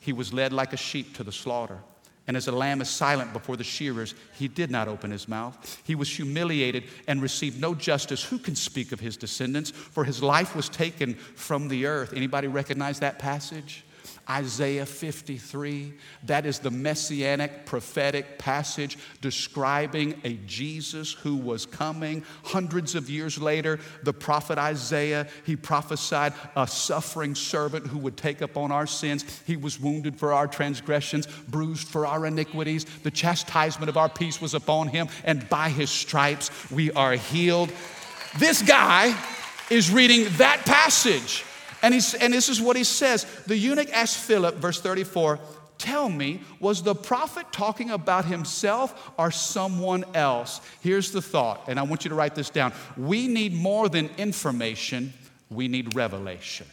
He 0.00 0.12
was 0.12 0.32
led 0.32 0.52
like 0.52 0.72
a 0.72 0.78
sheep 0.78 1.16
to 1.16 1.24
the 1.24 1.32
slaughter 1.32 1.78
and 2.26 2.36
as 2.36 2.48
a 2.48 2.52
lamb 2.52 2.80
is 2.80 2.88
silent 2.88 3.32
before 3.32 3.56
the 3.56 3.64
shearers, 3.64 4.14
he 4.34 4.46
did 4.46 4.70
not 4.70 4.88
open 4.88 5.10
his 5.10 5.28
mouth. 5.28 5.80
He 5.84 5.94
was 5.94 6.08
humiliated 6.08 6.84
and 7.08 7.20
received 7.20 7.60
no 7.60 7.74
justice. 7.74 8.22
Who 8.24 8.38
can 8.38 8.54
speak 8.54 8.92
of 8.92 9.00
his 9.00 9.16
descendants? 9.16 9.70
For 9.70 10.04
his 10.04 10.22
life 10.22 10.54
was 10.54 10.68
taken 10.68 11.14
from 11.14 11.68
the 11.68 11.86
earth. 11.86 12.12
Anybody 12.12 12.46
recognize 12.46 13.00
that 13.00 13.18
passage? 13.18 13.84
Isaiah 14.28 14.86
53. 14.86 15.92
That 16.24 16.46
is 16.46 16.58
the 16.58 16.70
messianic 16.70 17.66
prophetic 17.66 18.38
passage 18.38 18.98
describing 19.20 20.20
a 20.24 20.34
Jesus 20.46 21.12
who 21.12 21.36
was 21.36 21.66
coming. 21.66 22.24
Hundreds 22.44 22.94
of 22.94 23.10
years 23.10 23.40
later, 23.40 23.80
the 24.02 24.12
prophet 24.12 24.58
Isaiah, 24.58 25.26
he 25.44 25.56
prophesied 25.56 26.32
a 26.56 26.66
suffering 26.66 27.34
servant 27.34 27.86
who 27.86 27.98
would 27.98 28.16
take 28.16 28.40
upon 28.40 28.72
our 28.72 28.86
sins. 28.86 29.24
He 29.46 29.56
was 29.56 29.80
wounded 29.80 30.16
for 30.16 30.32
our 30.32 30.46
transgressions, 30.46 31.26
bruised 31.26 31.88
for 31.88 32.06
our 32.06 32.26
iniquities. 32.26 32.84
The 32.84 33.10
chastisement 33.10 33.88
of 33.88 33.96
our 33.96 34.08
peace 34.08 34.40
was 34.40 34.54
upon 34.54 34.88
him, 34.88 35.08
and 35.24 35.48
by 35.48 35.68
his 35.68 35.90
stripes 35.90 36.50
we 36.70 36.92
are 36.92 37.12
healed. 37.12 37.72
This 38.38 38.62
guy 38.62 39.16
is 39.70 39.90
reading 39.90 40.26
that 40.36 40.62
passage 40.64 41.44
and, 41.82 41.94
he's, 41.94 42.14
and 42.14 42.32
this 42.32 42.48
is 42.48 42.60
what 42.60 42.76
he 42.76 42.84
says. 42.84 43.24
The 43.46 43.56
eunuch 43.56 43.90
asked 43.92 44.18
Philip, 44.18 44.56
verse 44.56 44.80
34, 44.80 45.38
Tell 45.78 46.10
me, 46.10 46.42
was 46.60 46.82
the 46.82 46.94
prophet 46.94 47.46
talking 47.52 47.90
about 47.90 48.26
himself 48.26 49.12
or 49.16 49.30
someone 49.30 50.04
else? 50.14 50.60
Here's 50.82 51.10
the 51.10 51.22
thought, 51.22 51.64
and 51.68 51.78
I 51.78 51.84
want 51.84 52.04
you 52.04 52.10
to 52.10 52.14
write 52.14 52.34
this 52.34 52.50
down. 52.50 52.74
We 52.98 53.26
need 53.26 53.54
more 53.54 53.88
than 53.88 54.10
information, 54.18 55.14
we 55.48 55.68
need 55.68 55.94
revelation. 55.94 56.66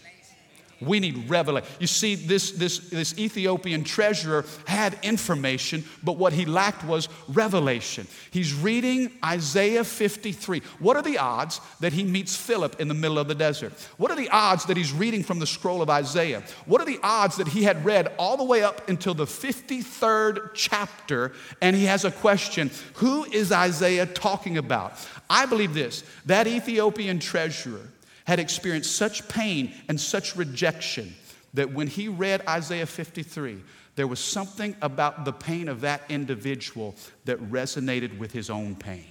We 0.79 0.99
need 0.99 1.29
revelation. 1.29 1.67
You 1.79 1.87
see, 1.87 2.15
this, 2.15 2.51
this, 2.51 2.79
this 2.89 3.17
Ethiopian 3.17 3.83
treasurer 3.83 4.45
had 4.65 4.97
information, 5.01 5.83
but 6.03 6.17
what 6.17 6.33
he 6.33 6.45
lacked 6.45 6.83
was 6.83 7.09
revelation. 7.27 8.07
He's 8.31 8.53
reading 8.53 9.11
Isaiah 9.25 9.83
53. 9.83 10.61
What 10.79 10.95
are 10.95 11.01
the 11.01 11.17
odds 11.17 11.61
that 11.79 11.93
he 11.93 12.03
meets 12.03 12.35
Philip 12.35 12.79
in 12.79 12.87
the 12.87 12.93
middle 12.93 13.17
of 13.17 13.27
the 13.27 13.35
desert? 13.35 13.73
What 13.97 14.11
are 14.11 14.15
the 14.15 14.29
odds 14.29 14.65
that 14.65 14.77
he's 14.77 14.93
reading 14.93 15.23
from 15.23 15.39
the 15.39 15.47
scroll 15.47 15.81
of 15.81 15.89
Isaiah? 15.89 16.43
What 16.65 16.81
are 16.81 16.85
the 16.85 16.99
odds 17.01 17.37
that 17.37 17.47
he 17.47 17.63
had 17.63 17.83
read 17.83 18.13
all 18.19 18.37
the 18.37 18.43
way 18.43 18.61
up 18.61 18.87
until 18.87 19.13
the 19.13 19.25
53rd 19.25 20.51
chapter 20.53 21.31
and 21.61 21.75
he 21.75 21.85
has 21.85 22.05
a 22.05 22.11
question 22.11 22.69
Who 22.95 23.25
is 23.25 23.51
Isaiah 23.51 24.05
talking 24.05 24.57
about? 24.57 24.93
I 25.29 25.45
believe 25.45 25.73
this 25.73 26.03
that 26.25 26.47
Ethiopian 26.47 27.19
treasurer 27.19 27.87
had 28.27 28.39
experienced 28.39 28.93
such 28.97 29.25
pain 29.29 29.73
and 29.87 29.99
such 29.99 30.35
rejection 30.35 31.15
that 31.53 31.71
when 31.71 31.87
he 31.87 32.09
read 32.09 32.45
Isaiah 32.45 32.85
53, 32.85 33.63
there 33.95 34.05
was 34.05 34.19
something 34.19 34.75
about 34.81 35.23
the 35.23 35.31
pain 35.31 35.69
of 35.69 35.79
that 35.81 36.01
individual 36.09 36.93
that 37.23 37.39
resonated 37.49 38.19
with 38.19 38.33
his 38.33 38.49
own 38.49 38.75
pain. 38.75 39.05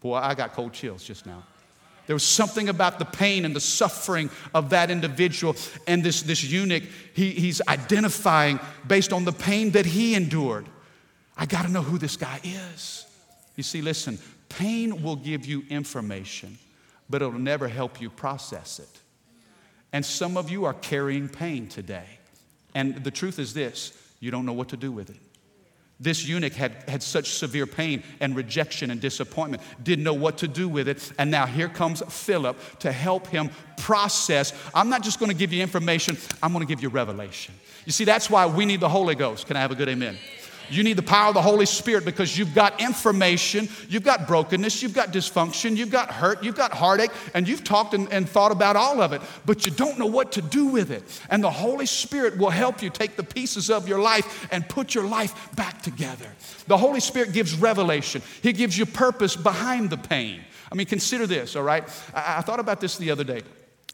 Boy, 0.00 0.16
I 0.16 0.34
got 0.34 0.54
cold 0.54 0.72
chills 0.72 1.04
just 1.04 1.24
now. 1.24 1.44
There 2.08 2.16
was 2.16 2.24
something 2.24 2.68
about 2.68 2.98
the 2.98 3.04
pain 3.04 3.44
and 3.44 3.54
the 3.54 3.60
suffering 3.60 4.28
of 4.52 4.70
that 4.70 4.90
individual. 4.90 5.54
And 5.86 6.02
this, 6.02 6.22
this 6.22 6.42
eunuch, 6.42 6.82
he, 7.14 7.30
he's 7.30 7.62
identifying 7.68 8.58
based 8.88 9.12
on 9.12 9.24
the 9.24 9.32
pain 9.32 9.70
that 9.70 9.86
he 9.86 10.16
endured. 10.16 10.66
I 11.36 11.46
got 11.46 11.64
to 11.64 11.70
know 11.70 11.82
who 11.82 11.96
this 11.96 12.16
guy 12.16 12.40
is. 12.42 13.06
You 13.54 13.62
see, 13.62 13.82
listen, 13.82 14.18
pain 14.48 15.00
will 15.00 15.14
give 15.14 15.46
you 15.46 15.62
information 15.70 16.58
but 17.10 17.20
it'll 17.20 17.38
never 17.38 17.68
help 17.68 18.00
you 18.00 18.08
process 18.08 18.78
it. 18.78 18.88
And 19.92 20.06
some 20.06 20.36
of 20.36 20.48
you 20.48 20.64
are 20.64 20.74
carrying 20.74 21.28
pain 21.28 21.66
today. 21.68 22.06
And 22.74 23.02
the 23.02 23.10
truth 23.10 23.38
is 23.38 23.52
this 23.52 23.92
you 24.20 24.30
don't 24.30 24.46
know 24.46 24.52
what 24.52 24.68
to 24.68 24.76
do 24.76 24.92
with 24.92 25.10
it. 25.10 25.16
This 25.98 26.26
eunuch 26.26 26.54
had, 26.54 26.72
had 26.88 27.02
such 27.02 27.32
severe 27.32 27.66
pain 27.66 28.02
and 28.20 28.34
rejection 28.34 28.90
and 28.90 29.02
disappointment, 29.02 29.62
didn't 29.82 30.02
know 30.02 30.14
what 30.14 30.38
to 30.38 30.48
do 30.48 30.66
with 30.66 30.88
it. 30.88 31.12
And 31.18 31.30
now 31.30 31.44
here 31.44 31.68
comes 31.68 32.02
Philip 32.08 32.56
to 32.78 32.90
help 32.90 33.26
him 33.26 33.50
process. 33.76 34.54
I'm 34.74 34.88
not 34.88 35.02
just 35.02 35.18
to 35.30 35.36
give 35.36 35.52
you 35.52 35.60
information, 35.60 36.16
I'm 36.42 36.52
to 36.62 36.68
give 36.68 36.82
you 36.82 36.88
revelation. 36.88 37.54
You 37.84 37.92
see, 37.92 38.04
that's 38.04 38.30
why 38.30 38.46
we 38.46 38.64
need 38.64 38.80
the 38.80 38.88
Holy 38.88 39.14
Ghost. 39.14 39.46
Can 39.46 39.56
I 39.56 39.60
have 39.60 39.72
a 39.72 39.74
good 39.74 39.90
amen? 39.90 40.16
You 40.70 40.84
need 40.84 40.94
the 40.94 41.02
power 41.02 41.28
of 41.28 41.34
the 41.34 41.42
Holy 41.42 41.66
Spirit 41.66 42.04
because 42.04 42.38
you've 42.38 42.54
got 42.54 42.80
information, 42.80 43.68
you've 43.88 44.04
got 44.04 44.26
brokenness, 44.26 44.82
you've 44.82 44.94
got 44.94 45.12
dysfunction, 45.12 45.76
you've 45.76 45.90
got 45.90 46.10
hurt, 46.10 46.42
you've 46.42 46.56
got 46.56 46.72
heartache, 46.72 47.10
and 47.34 47.48
you've 47.48 47.64
talked 47.64 47.94
and, 47.94 48.10
and, 48.12 48.28
thought 48.28 48.52
about 48.52 48.76
all 48.76 49.00
of 49.00 49.12
it, 49.12 49.20
but 49.44 49.66
you 49.66 49.72
don't 49.72 49.98
know 49.98 50.06
what 50.06 50.32
to 50.32 50.42
do 50.42 50.66
with 50.66 50.90
it. 50.90 51.02
And 51.28 51.42
the 51.42 51.50
Holy 51.50 51.86
Spirit 51.86 52.38
will 52.38 52.50
help 52.50 52.82
you 52.82 52.90
take 52.90 53.16
the 53.16 53.24
pieces 53.24 53.70
of 53.70 53.88
your 53.88 53.98
life 53.98 54.48
and 54.52 54.68
put 54.68 54.94
your 54.94 55.04
life 55.04 55.54
back 55.56 55.82
together. 55.82 56.30
The 56.68 56.78
Holy 56.78 57.00
Spirit 57.00 57.32
gives 57.32 57.54
revelation, 57.54 58.22
He 58.42 58.52
gives 58.52 58.78
you 58.78 58.86
purpose 58.86 59.34
behind 59.36 59.90
the 59.90 59.98
pain. 59.98 60.42
I 60.70 60.76
mean, 60.76 60.86
consider 60.86 61.26
this, 61.26 61.56
all 61.56 61.64
right? 61.64 61.84
I, 62.14 62.38
I 62.38 62.40
thought 62.42 62.60
about 62.60 62.80
this 62.80 62.96
the 62.96 63.10
other 63.10 63.24
day. 63.24 63.42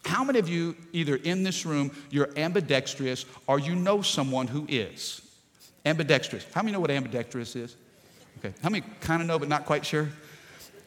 How 0.04 0.22
many 0.22 0.38
of 0.38 0.48
you, 0.48 0.76
either 0.92 1.16
in 1.16 1.42
this 1.42 1.66
room, 1.66 1.90
you're 2.10 2.30
ambidextrous 2.36 3.24
or 3.46 3.58
you 3.58 3.74
know 3.74 4.02
someone 4.02 4.46
who 4.46 4.66
is? 4.68 5.25
Ambidextrous. 5.86 6.44
How 6.52 6.62
many 6.62 6.72
know 6.72 6.80
what 6.80 6.90
ambidextrous 6.90 7.56
is? 7.56 7.76
Okay. 8.38 8.52
How 8.62 8.68
many 8.68 8.84
kind 9.00 9.22
of 9.22 9.28
know 9.28 9.38
but 9.38 9.48
not 9.48 9.64
quite 9.64 9.86
sure? 9.86 10.08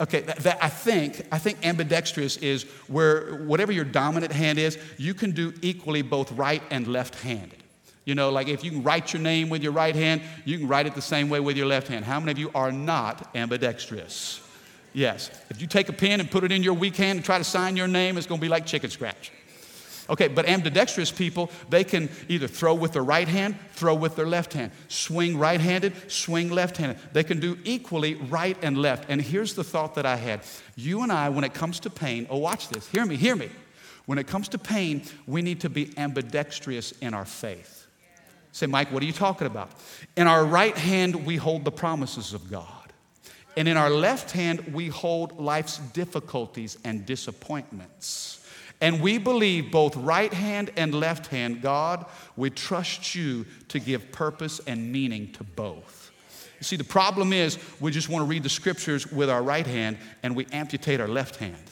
Okay, 0.01 0.21
that, 0.21 0.37
that, 0.39 0.63
I 0.63 0.69
think 0.69 1.25
I 1.31 1.39
think 1.39 1.65
ambidextrous 1.65 2.37
is 2.37 2.63
where 2.87 3.35
whatever 3.35 3.71
your 3.71 3.85
dominant 3.85 4.31
hand 4.31 4.59
is, 4.59 4.77
you 4.97 5.13
can 5.13 5.31
do 5.31 5.53
equally 5.61 6.01
both 6.01 6.31
right 6.33 6.61
and 6.69 6.87
left-handed. 6.87 7.63
You 8.05 8.15
know, 8.15 8.29
like 8.29 8.47
if 8.47 8.63
you 8.63 8.71
can 8.71 8.83
write 8.83 9.13
your 9.13 9.21
name 9.21 9.49
with 9.49 9.61
your 9.61 9.71
right 9.71 9.95
hand, 9.95 10.21
you 10.45 10.57
can 10.57 10.67
write 10.67 10.87
it 10.87 10.95
the 10.95 11.01
same 11.01 11.29
way 11.29 11.39
with 11.39 11.57
your 11.57 11.67
left 11.67 11.87
hand. 11.87 12.05
How 12.05 12.19
many 12.19 12.31
of 12.31 12.37
you 12.37 12.51
are 12.55 12.71
not 12.71 13.35
ambidextrous? 13.35 14.41
Yes. 14.93 15.29
If 15.49 15.61
you 15.61 15.67
take 15.67 15.89
a 15.89 15.93
pen 15.93 16.19
and 16.19 16.29
put 16.29 16.43
it 16.43 16.51
in 16.51 16.63
your 16.63 16.73
weak 16.73 16.95
hand 16.95 17.17
and 17.17 17.25
try 17.25 17.37
to 17.37 17.43
sign 17.43 17.75
your 17.75 17.87
name, 17.87 18.17
it's 18.17 18.25
going 18.25 18.39
to 18.39 18.41
be 18.41 18.49
like 18.49 18.65
chicken 18.65 18.89
scratch. 18.89 19.31
Okay, 20.09 20.27
but 20.27 20.47
ambidextrous 20.47 21.11
people, 21.11 21.51
they 21.69 21.83
can 21.83 22.09
either 22.27 22.47
throw 22.47 22.73
with 22.73 22.93
their 22.93 23.03
right 23.03 23.27
hand, 23.27 23.55
throw 23.73 23.93
with 23.93 24.15
their 24.15 24.25
left 24.25 24.53
hand, 24.53 24.71
swing 24.87 25.37
right 25.37 25.61
handed, 25.61 25.93
swing 26.11 26.49
left 26.49 26.77
handed. 26.77 26.97
They 27.13 27.23
can 27.23 27.39
do 27.39 27.59
equally 27.63 28.15
right 28.15 28.57
and 28.63 28.77
left. 28.77 29.05
And 29.07 29.21
here's 29.21 29.53
the 29.53 29.63
thought 29.63 29.95
that 29.95 30.07
I 30.07 30.15
had 30.15 30.41
you 30.75 31.03
and 31.03 31.11
I, 31.11 31.29
when 31.29 31.43
it 31.43 31.53
comes 31.53 31.79
to 31.81 31.89
pain, 31.89 32.25
oh, 32.29 32.37
watch 32.37 32.69
this, 32.69 32.87
hear 32.87 33.05
me, 33.05 33.17
hear 33.17 33.35
me. 33.35 33.49
When 34.07 34.17
it 34.17 34.25
comes 34.25 34.49
to 34.49 34.57
pain, 34.57 35.03
we 35.27 35.43
need 35.43 35.61
to 35.61 35.69
be 35.69 35.93
ambidextrous 35.95 36.93
in 36.93 37.13
our 37.13 37.25
faith. 37.25 37.85
Say, 38.51 38.65
Mike, 38.65 38.91
what 38.91 39.03
are 39.03 39.05
you 39.05 39.13
talking 39.13 39.45
about? 39.45 39.69
In 40.17 40.25
our 40.25 40.43
right 40.43 40.75
hand, 40.75 41.27
we 41.27 41.35
hold 41.35 41.63
the 41.63 41.71
promises 41.71 42.33
of 42.33 42.49
God. 42.49 42.65
And 43.55 43.67
in 43.67 43.77
our 43.77 43.91
left 43.91 44.31
hand, 44.31 44.73
we 44.73 44.87
hold 44.87 45.39
life's 45.39 45.77
difficulties 45.77 46.79
and 46.83 47.05
disappointments. 47.05 48.38
And 48.81 49.01
we 49.01 49.17
believe 49.17 49.71
both 49.71 49.95
right 49.97 50.33
hand 50.33 50.71
and 50.77 50.93
left 50.93 51.27
hand, 51.27 51.61
God, 51.61 52.05
we 52.37 52.49
trust 52.49 53.13
you 53.13 53.45
to 53.67 53.79
give 53.79 54.11
purpose 54.11 54.61
and 54.65 54.91
meaning 54.91 55.31
to 55.33 55.43
both. 55.43 56.11
You 56.59 56.63
see, 56.63 56.75
the 56.75 56.83
problem 56.83 57.33
is 57.33 57.57
we 57.79 57.91
just 57.91 58.09
want 58.09 58.23
to 58.23 58.27
read 58.27 58.43
the 58.43 58.49
scriptures 58.49 59.11
with 59.11 59.29
our 59.29 59.43
right 59.43 59.67
hand 59.67 59.97
and 60.23 60.35
we 60.35 60.45
amputate 60.51 61.01
our 61.01 61.07
left 61.07 61.37
hand. 61.37 61.63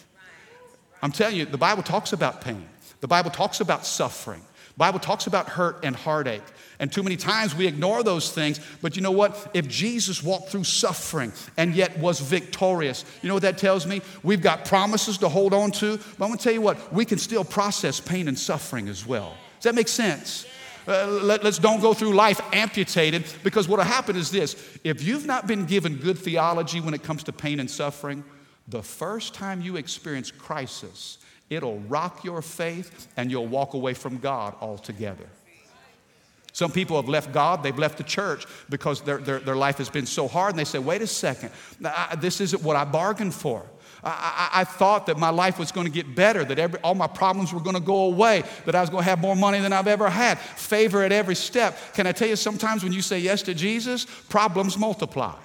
I'm 1.02 1.12
telling 1.12 1.36
you, 1.36 1.46
the 1.46 1.58
Bible 1.58 1.84
talks 1.84 2.14
about 2.14 2.42
pain, 2.42 2.68
the 3.02 3.08
Bible 3.08 3.30
talks 3.30 3.62
about 3.62 3.86
suffering, 3.86 4.42
Bible 4.78 5.00
talks 5.00 5.26
about 5.26 5.50
hurt 5.50 5.80
and 5.84 5.96
heartache. 5.96 6.44
And 6.80 6.92
too 6.92 7.02
many 7.02 7.18
times 7.18 7.56
we 7.56 7.66
ignore 7.66 8.04
those 8.04 8.32
things. 8.32 8.60
But 8.82 8.96
you 8.96 9.02
know 9.02 9.12
what? 9.12 9.50
If 9.56 9.68
Jesus 9.68 10.22
walked 10.22 10.50
through 10.50 10.66
suffering 10.66 11.34
and 11.58 11.74
yet 11.74 11.98
was 11.98 12.20
victorious, 12.20 13.04
you 13.24 13.28
know 13.28 13.34
what 13.34 13.42
that 13.42 13.58
tells 13.58 13.88
me? 13.88 14.02
We've 14.22 14.42
got 14.42 14.66
promises 14.66 15.18
to 15.20 15.30
hold 15.30 15.54
on 15.54 15.72
to. 15.72 15.98
But 15.98 16.26
I'm 16.26 16.30
going 16.30 16.38
to 16.38 16.44
tell 16.44 16.54
you 16.54 16.62
what, 16.62 16.94
we 16.94 17.06
can 17.06 17.18
still 17.18 17.44
process 17.44 18.00
pain 18.00 18.28
and 18.28 18.38
suffering 18.38 18.88
as 18.88 19.06
well. 19.06 19.36
Does 19.56 19.64
that 19.64 19.76
make 19.76 19.88
sense? 19.88 20.46
Uh, 20.88 21.08
let, 21.24 21.44
us 21.44 21.58
don't 21.58 21.82
go 21.82 21.94
through 21.94 22.14
life 22.14 22.40
amputated 22.54 23.26
because 23.44 23.68
what 23.68 23.78
will 23.78 23.84
happen 23.84 24.16
is 24.16 24.32
this 24.32 24.56
if 24.86 25.04
you've 25.04 25.26
not 25.26 25.46
been 25.46 25.66
given 25.66 25.98
good 25.98 26.18
theology 26.18 26.80
when 26.80 26.94
it 26.94 27.04
comes 27.04 27.24
to 27.24 27.34
pain 27.34 27.60
and 27.60 27.70
suffering, 27.70 28.24
the 28.70 28.82
first 28.82 29.34
time 29.34 29.60
you 29.62 29.76
experience 29.76 30.32
crisis, 30.32 31.18
it'll 31.50 31.80
rock 31.82 32.24
your 32.24 32.42
faith 32.42 33.08
and 33.18 33.32
you'll 33.32 33.48
walk 33.48 33.74
away 33.74 33.94
from 33.94 34.18
God 34.18 34.56
altogether. 34.62 35.28
Some 36.54 36.72
people 36.72 36.96
have 36.96 37.08
left 37.08 37.32
God, 37.32 37.62
they've 37.62 37.78
left 37.78 38.00
the 38.00 38.04
church 38.04 38.48
because 38.68 39.02
their, 39.02 39.20
their, 39.20 39.40
their 39.40 39.56
life 39.56 39.78
has 39.78 39.92
been 39.92 40.08
so 40.08 40.28
hard, 40.28 40.52
and 40.52 40.60
they 40.60 40.64
say, 40.64 40.80
wait 40.80 41.04
a 41.04 41.08
second, 41.08 41.52
I, 41.86 42.16
this 42.16 42.42
isn't 42.42 42.64
what 42.64 42.76
I 42.76 42.84
bargained 42.84 43.36
for. 43.36 43.64
I, 44.04 44.50
I, 44.54 44.62
I, 44.62 44.64
thought 44.64 45.06
that 45.06 45.20
my 45.20 45.30
life 45.30 45.60
was 45.60 45.72
going 45.72 45.86
to 45.86 45.94
get 45.94 46.16
better, 46.16 46.44
that 46.44 46.58
every, 46.58 46.80
all 46.80 46.96
my 46.96 47.06
problems 47.06 47.54
were 47.54 47.60
going 47.60 47.76
to 47.76 47.82
go 47.82 48.06
away, 48.06 48.44
that 48.66 48.74
I 48.74 48.82
was 48.82 48.90
going 48.90 49.04
to 49.04 49.10
have 49.10 49.22
more 49.22 49.36
money 49.36 49.60
than 49.60 49.72
I've 49.72 49.88
ever 49.88 50.10
had, 50.10 50.40
favor 50.40 51.04
at 51.04 51.12
every 51.12 51.36
step. 51.36 51.78
Can 51.94 52.08
I 52.08 52.12
tell 52.12 52.28
you, 52.28 52.36
sometimes 52.36 52.84
when 52.84 52.92
you 52.92 53.04
say 53.04 53.20
yes 53.20 53.44
to 53.44 53.54
Jesus, 53.54 54.06
problems 54.28 54.80
multiply 54.80 55.36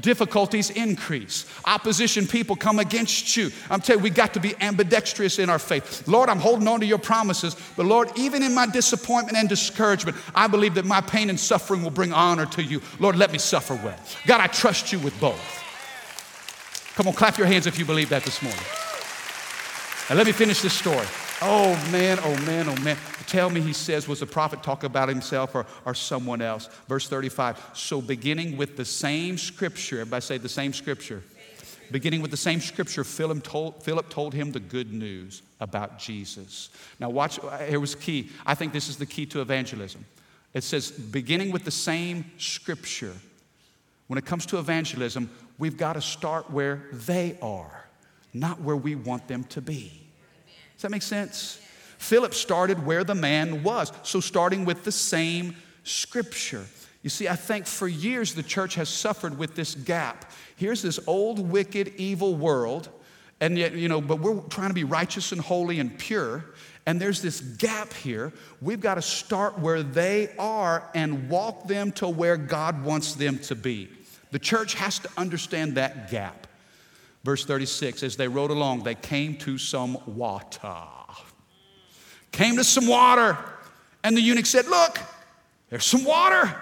difficulties 0.00 0.70
increase. 0.70 1.46
Opposition 1.64 2.26
people 2.26 2.56
come 2.56 2.78
against 2.78 3.36
you. 3.36 3.50
I'm 3.70 3.80
telling 3.80 4.00
you, 4.00 4.04
we 4.04 4.10
got 4.10 4.34
to 4.34 4.40
be 4.40 4.54
ambidextrous 4.60 5.38
in 5.38 5.48
our 5.50 5.58
faith. 5.58 6.06
Lord, 6.08 6.28
I'm 6.28 6.38
holding 6.38 6.68
on 6.68 6.80
to 6.80 6.86
your 6.86 6.98
promises, 6.98 7.56
but 7.76 7.86
Lord, 7.86 8.10
even 8.16 8.42
in 8.42 8.54
my 8.54 8.66
disappointment 8.66 9.36
and 9.36 9.48
discouragement, 9.48 10.16
I 10.34 10.46
believe 10.46 10.74
that 10.74 10.84
my 10.84 11.00
pain 11.00 11.30
and 11.30 11.38
suffering 11.38 11.82
will 11.82 11.90
bring 11.90 12.12
honor 12.12 12.46
to 12.46 12.62
you. 12.62 12.80
Lord, 12.98 13.16
let 13.16 13.32
me 13.32 13.38
suffer 13.38 13.74
well. 13.74 13.98
God, 14.26 14.40
I 14.40 14.46
trust 14.46 14.92
you 14.92 14.98
with 14.98 15.18
both. 15.20 15.60
Come 16.96 17.08
on, 17.08 17.14
clap 17.14 17.38
your 17.38 17.46
hands 17.46 17.66
if 17.66 17.78
you 17.78 17.84
believe 17.84 18.08
that 18.10 18.22
this 18.24 18.40
morning. 18.42 18.60
And 20.08 20.18
let 20.18 20.26
me 20.26 20.32
finish 20.32 20.60
this 20.60 20.74
story. 20.74 21.06
Oh 21.42 21.74
man, 21.90 22.18
oh 22.22 22.36
man, 22.44 22.68
oh 22.68 22.76
man. 22.82 22.96
Tell 23.26 23.50
me, 23.50 23.60
he 23.60 23.72
says, 23.72 24.06
was 24.06 24.20
the 24.20 24.26
prophet 24.26 24.62
talk 24.62 24.84
about 24.84 25.08
himself 25.08 25.54
or, 25.54 25.66
or 25.84 25.94
someone 25.94 26.42
else? 26.42 26.68
Verse 26.88 27.08
35. 27.08 27.72
So, 27.74 28.00
beginning 28.00 28.56
with 28.56 28.76
the 28.76 28.84
same 28.84 29.38
scripture, 29.38 30.00
everybody 30.00 30.22
say 30.22 30.38
the 30.38 30.48
same 30.48 30.72
scripture. 30.72 31.22
Beginning 31.90 32.22
with 32.22 32.30
the 32.30 32.36
same 32.36 32.60
scripture, 32.60 33.04
Philip 33.04 33.42
told, 33.42 33.82
Philip 33.82 34.08
told 34.08 34.34
him 34.34 34.52
the 34.52 34.60
good 34.60 34.92
news 34.92 35.42
about 35.60 35.98
Jesus. 35.98 36.70
Now, 36.98 37.10
watch, 37.10 37.38
uh, 37.38 37.58
here 37.58 37.80
was 37.80 37.94
key. 37.94 38.30
I 38.46 38.54
think 38.54 38.72
this 38.72 38.88
is 38.88 38.96
the 38.96 39.06
key 39.06 39.26
to 39.26 39.40
evangelism. 39.40 40.04
It 40.54 40.64
says, 40.64 40.90
beginning 40.90 41.50
with 41.50 41.64
the 41.64 41.70
same 41.70 42.24
scripture. 42.38 43.14
When 44.06 44.18
it 44.18 44.24
comes 44.24 44.46
to 44.46 44.58
evangelism, 44.58 45.30
we've 45.58 45.76
got 45.76 45.94
to 45.94 46.00
start 46.00 46.50
where 46.50 46.84
they 46.92 47.38
are, 47.42 47.86
not 48.32 48.60
where 48.60 48.76
we 48.76 48.94
want 48.94 49.28
them 49.28 49.44
to 49.44 49.60
be. 49.60 49.92
Does 50.74 50.82
that 50.82 50.90
make 50.90 51.02
sense? 51.02 51.60
Philip 52.04 52.34
started 52.34 52.84
where 52.84 53.02
the 53.02 53.14
man 53.14 53.62
was. 53.62 53.90
So, 54.02 54.20
starting 54.20 54.66
with 54.66 54.84
the 54.84 54.92
same 54.92 55.56
scripture. 55.84 56.66
You 57.02 57.08
see, 57.08 57.28
I 57.28 57.34
think 57.34 57.66
for 57.66 57.88
years 57.88 58.34
the 58.34 58.42
church 58.42 58.74
has 58.74 58.90
suffered 58.90 59.38
with 59.38 59.54
this 59.54 59.74
gap. 59.74 60.30
Here's 60.56 60.82
this 60.82 61.00
old, 61.06 61.38
wicked, 61.38 61.94
evil 61.96 62.34
world, 62.34 62.90
and 63.40 63.56
yet, 63.56 63.72
you 63.72 63.88
know, 63.88 64.02
but 64.02 64.20
we're 64.20 64.38
trying 64.42 64.68
to 64.68 64.74
be 64.74 64.84
righteous 64.84 65.32
and 65.32 65.40
holy 65.40 65.80
and 65.80 65.98
pure. 65.98 66.44
And 66.84 67.00
there's 67.00 67.22
this 67.22 67.40
gap 67.40 67.94
here. 67.94 68.34
We've 68.60 68.80
got 68.80 68.96
to 68.96 69.02
start 69.02 69.58
where 69.58 69.82
they 69.82 70.28
are 70.38 70.90
and 70.94 71.30
walk 71.30 71.66
them 71.68 71.90
to 71.92 72.08
where 72.08 72.36
God 72.36 72.84
wants 72.84 73.14
them 73.14 73.38
to 73.40 73.54
be. 73.54 73.88
The 74.30 74.38
church 74.38 74.74
has 74.74 74.98
to 74.98 75.08
understand 75.16 75.76
that 75.76 76.10
gap. 76.10 76.46
Verse 77.24 77.46
36 77.46 78.02
as 78.02 78.16
they 78.16 78.28
rode 78.28 78.50
along, 78.50 78.82
they 78.82 78.94
came 78.94 79.38
to 79.38 79.56
some 79.56 79.96
water 80.06 81.03
came 82.34 82.56
to 82.56 82.64
some 82.64 82.86
water. 82.86 83.38
And 84.02 84.16
the 84.16 84.20
eunuch 84.20 84.46
said, 84.46 84.66
Look, 84.66 84.98
there's 85.70 85.86
some 85.86 86.04
water. 86.04 86.54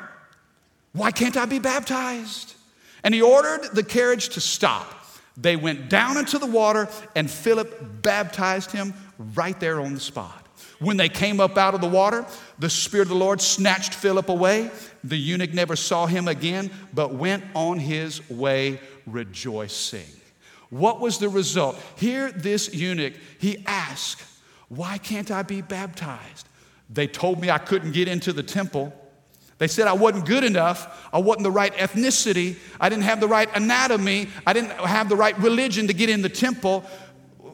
Why 0.92 1.10
can't 1.10 1.36
I 1.36 1.46
be 1.46 1.58
baptized? 1.58 2.54
And 3.02 3.12
he 3.12 3.22
ordered 3.22 3.74
the 3.74 3.82
carriage 3.82 4.28
to 4.30 4.40
stop. 4.40 4.86
They 5.36 5.56
went 5.56 5.88
down 5.88 6.18
into 6.18 6.38
the 6.38 6.46
water, 6.46 6.88
and 7.16 7.30
Philip 7.30 8.02
baptized 8.02 8.70
him 8.70 8.92
right 9.34 9.58
there 9.58 9.80
on 9.80 9.94
the 9.94 10.00
spot. 10.00 10.46
When 10.78 10.98
they 10.98 11.08
came 11.08 11.40
up 11.40 11.56
out 11.56 11.74
of 11.74 11.80
the 11.80 11.88
water, 11.88 12.26
the 12.58 12.68
Spirit 12.68 13.04
of 13.04 13.08
the 13.08 13.14
Lord 13.14 13.40
snatched 13.40 13.94
Philip 13.94 14.28
away. 14.28 14.70
The 15.02 15.16
eunuch 15.16 15.54
never 15.54 15.74
saw 15.74 16.06
him 16.06 16.28
again, 16.28 16.70
but 16.92 17.14
went 17.14 17.44
on 17.54 17.78
his 17.78 18.28
way 18.28 18.78
rejoicing. 19.06 20.06
What 20.68 21.00
was 21.00 21.18
the 21.18 21.28
result? 21.28 21.80
Here, 21.96 22.30
this 22.30 22.74
eunuch, 22.74 23.14
he 23.38 23.64
asked, 23.66 24.22
why 24.74 24.96
can't 24.96 25.30
I 25.30 25.42
be 25.42 25.60
baptized? 25.60 26.48
They 26.88 27.06
told 27.06 27.38
me 27.38 27.50
I 27.50 27.58
couldn't 27.58 27.92
get 27.92 28.08
into 28.08 28.32
the 28.32 28.42
temple. 28.42 28.94
They 29.58 29.68
said 29.68 29.86
I 29.86 29.92
wasn't 29.92 30.24
good 30.24 30.44
enough. 30.44 31.08
I 31.12 31.18
wasn't 31.18 31.42
the 31.42 31.50
right 31.50 31.74
ethnicity. 31.74 32.56
I 32.80 32.88
didn't 32.88 33.04
have 33.04 33.20
the 33.20 33.28
right 33.28 33.54
anatomy. 33.54 34.28
I 34.46 34.54
didn't 34.54 34.70
have 34.70 35.10
the 35.10 35.16
right 35.16 35.38
religion 35.38 35.88
to 35.88 35.92
get 35.92 36.08
in 36.08 36.22
the 36.22 36.30
temple. 36.30 36.84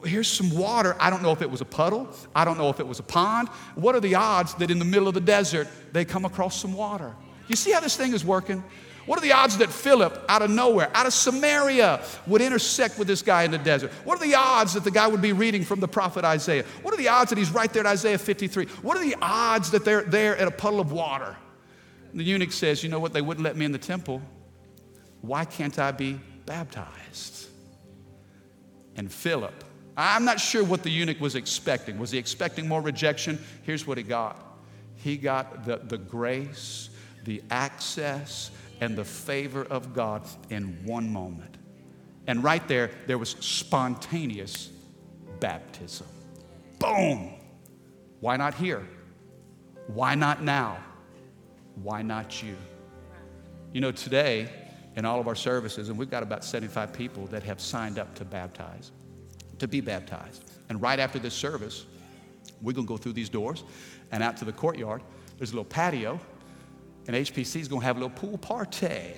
Here's 0.04 0.28
some 0.28 0.50
water. 0.57 0.94
I 1.00 1.11
don't 1.11 1.24
know 1.24 1.33
if 1.33 1.42
it 1.42 1.50
was 1.50 1.61
a 1.61 1.64
puddle. 1.64 2.09
I 2.37 2.44
don't 2.44 2.57
know 2.57 2.70
if 2.70 2.78
it 2.78 2.87
was 2.87 3.00
a 3.00 3.02
pond. 3.02 3.48
What 3.74 3.96
are 3.96 4.00
the 4.00 4.14
odds 4.14 4.54
that 4.54 4.70
in 4.70 4.78
the 4.78 4.85
middle 4.85 5.09
of 5.09 5.14
the 5.14 5.20
desert 5.20 5.66
they 5.92 6.04
come 6.04 6.24
across 6.24 6.61
some 6.61 6.72
water? 6.72 7.16
You 7.48 7.57
see 7.57 7.72
how 7.72 7.81
this 7.81 7.96
thing 7.96 8.12
is 8.12 8.24
working? 8.24 8.62
What 9.09 9.18
are 9.18 9.23
the 9.23 9.33
odds 9.33 9.57
that 9.57 9.71
Philip, 9.71 10.23
out 10.29 10.42
of 10.42 10.51
nowhere, 10.51 10.90
out 10.92 11.07
of 11.07 11.14
Samaria, 11.14 12.05
would 12.27 12.42
intersect 12.42 12.99
with 12.99 13.09
this 13.09 13.23
guy 13.23 13.44
in 13.44 13.51
the 13.51 13.57
desert? 13.57 13.90
What 14.05 14.21
are 14.21 14.27
the 14.27 14.35
odds 14.35 14.75
that 14.75 14.85
the 14.85 14.90
guy 14.90 15.07
would 15.07 15.23
be 15.23 15.33
reading 15.33 15.64
from 15.64 15.81
the 15.81 15.88
prophet 15.88 16.27
Isaiah? 16.27 16.66
What 16.83 16.92
are 16.92 16.99
the 16.99 17.09
odds 17.09 17.31
that 17.31 17.38
he's 17.38 17.51
right 17.51 17.73
there 17.73 17.81
at 17.81 17.87
Isaiah 17.87 18.18
53? 18.18 18.66
What 18.83 18.99
are 18.99 19.03
the 19.03 19.16
odds 19.23 19.71
that 19.71 19.87
they're 19.87 20.03
there 20.03 20.37
at 20.37 20.47
a 20.47 20.51
puddle 20.51 20.79
of 20.79 20.92
water? 20.92 21.35
And 22.11 22.21
the 22.21 22.25
eunuch 22.25 22.53
says, 22.53 22.83
You 22.83 22.90
know 22.90 23.01
what? 23.01 23.14
They 23.14 23.23
wouldn't 23.23 23.44
let 23.44 23.57
me 23.57 23.64
in 23.64 23.73
the 23.73 23.79
temple. 23.79 24.21
Why 25.23 25.47
can't 25.47 25.79
I 25.79 25.90
be 25.90 26.21
baptized? 26.44 27.49
And 28.97 29.11
Philip, 29.11 29.64
I'm 29.97 30.27
not 30.27 30.38
sure 30.38 30.62
what 30.62 30.83
the 30.83 30.90
eunuch 30.90 31.18
was 31.18 31.35
expecting. 31.35 31.99
Was 31.99 32.11
he 32.11 32.18
expecting 32.18 32.68
more 32.68 32.83
rejection? 32.83 33.42
Here's 33.62 33.87
what 33.87 33.97
he 33.97 34.05
got 34.05 34.44
he 34.97 35.16
got 35.16 35.64
the, 35.64 35.79
the 35.79 35.97
grace, 35.97 36.90
the 37.25 37.42
access, 37.51 38.51
and 38.81 38.97
the 38.97 39.05
favor 39.05 39.64
of 39.64 39.95
God 39.95 40.23
in 40.51 40.79
one 40.85 41.12
moment. 41.12 41.57
And 42.27 42.45
right 42.45 42.67
there, 42.69 42.91
there 43.07 43.19
was 43.19 43.31
spontaneous 43.41 44.71
baptism. 45.41 46.07
Boom! 46.79 47.33
Why 48.21 48.37
not 48.37 48.55
here? 48.55 48.87
Why 49.88 50.14
not 50.14 50.43
now? 50.43 50.79
Why 51.83 52.03
not 52.03 52.43
you? 52.43 52.57
You 53.73 53.81
know, 53.81 53.93
today, 53.93 54.49
in 54.97 55.05
all 55.05 55.21
of 55.21 55.29
our 55.29 55.35
services, 55.35 55.88
and 55.88 55.99
we've 55.99 56.11
got 56.11 56.23
about 56.23 56.45
75 56.45 56.93
people 56.93 57.27
that 57.29 57.43
have 57.45 57.61
signed 57.61 57.99
up 57.99 58.14
to 58.17 58.25
baptize, 58.25 58.91
to 59.59 59.69
be 59.69 59.81
baptized. 59.81 60.45
And 60.69 60.83
right 60.83 60.99
after 60.99 61.19
this 61.19 61.35
service, 61.35 61.87
we're 62.61 62.73
to 62.73 62.85
go 62.85 62.97
through 62.97 63.12
these 63.12 63.29
doors 63.29 63.64
and 64.11 64.23
out 64.23 64.37
to 64.38 64.45
the 64.45 64.53
courtyard. 64.53 65.03
There's 65.37 65.51
a 65.51 65.55
little 65.55 65.64
patio 65.64 66.19
and 67.09 67.16
HPC 67.16 67.57
is 67.57 67.68
going 67.68 67.81
to 67.81 67.87
have 67.87 67.97
a 67.97 68.01
little 68.01 68.16
pool 68.16 68.38
party. 68.38 69.14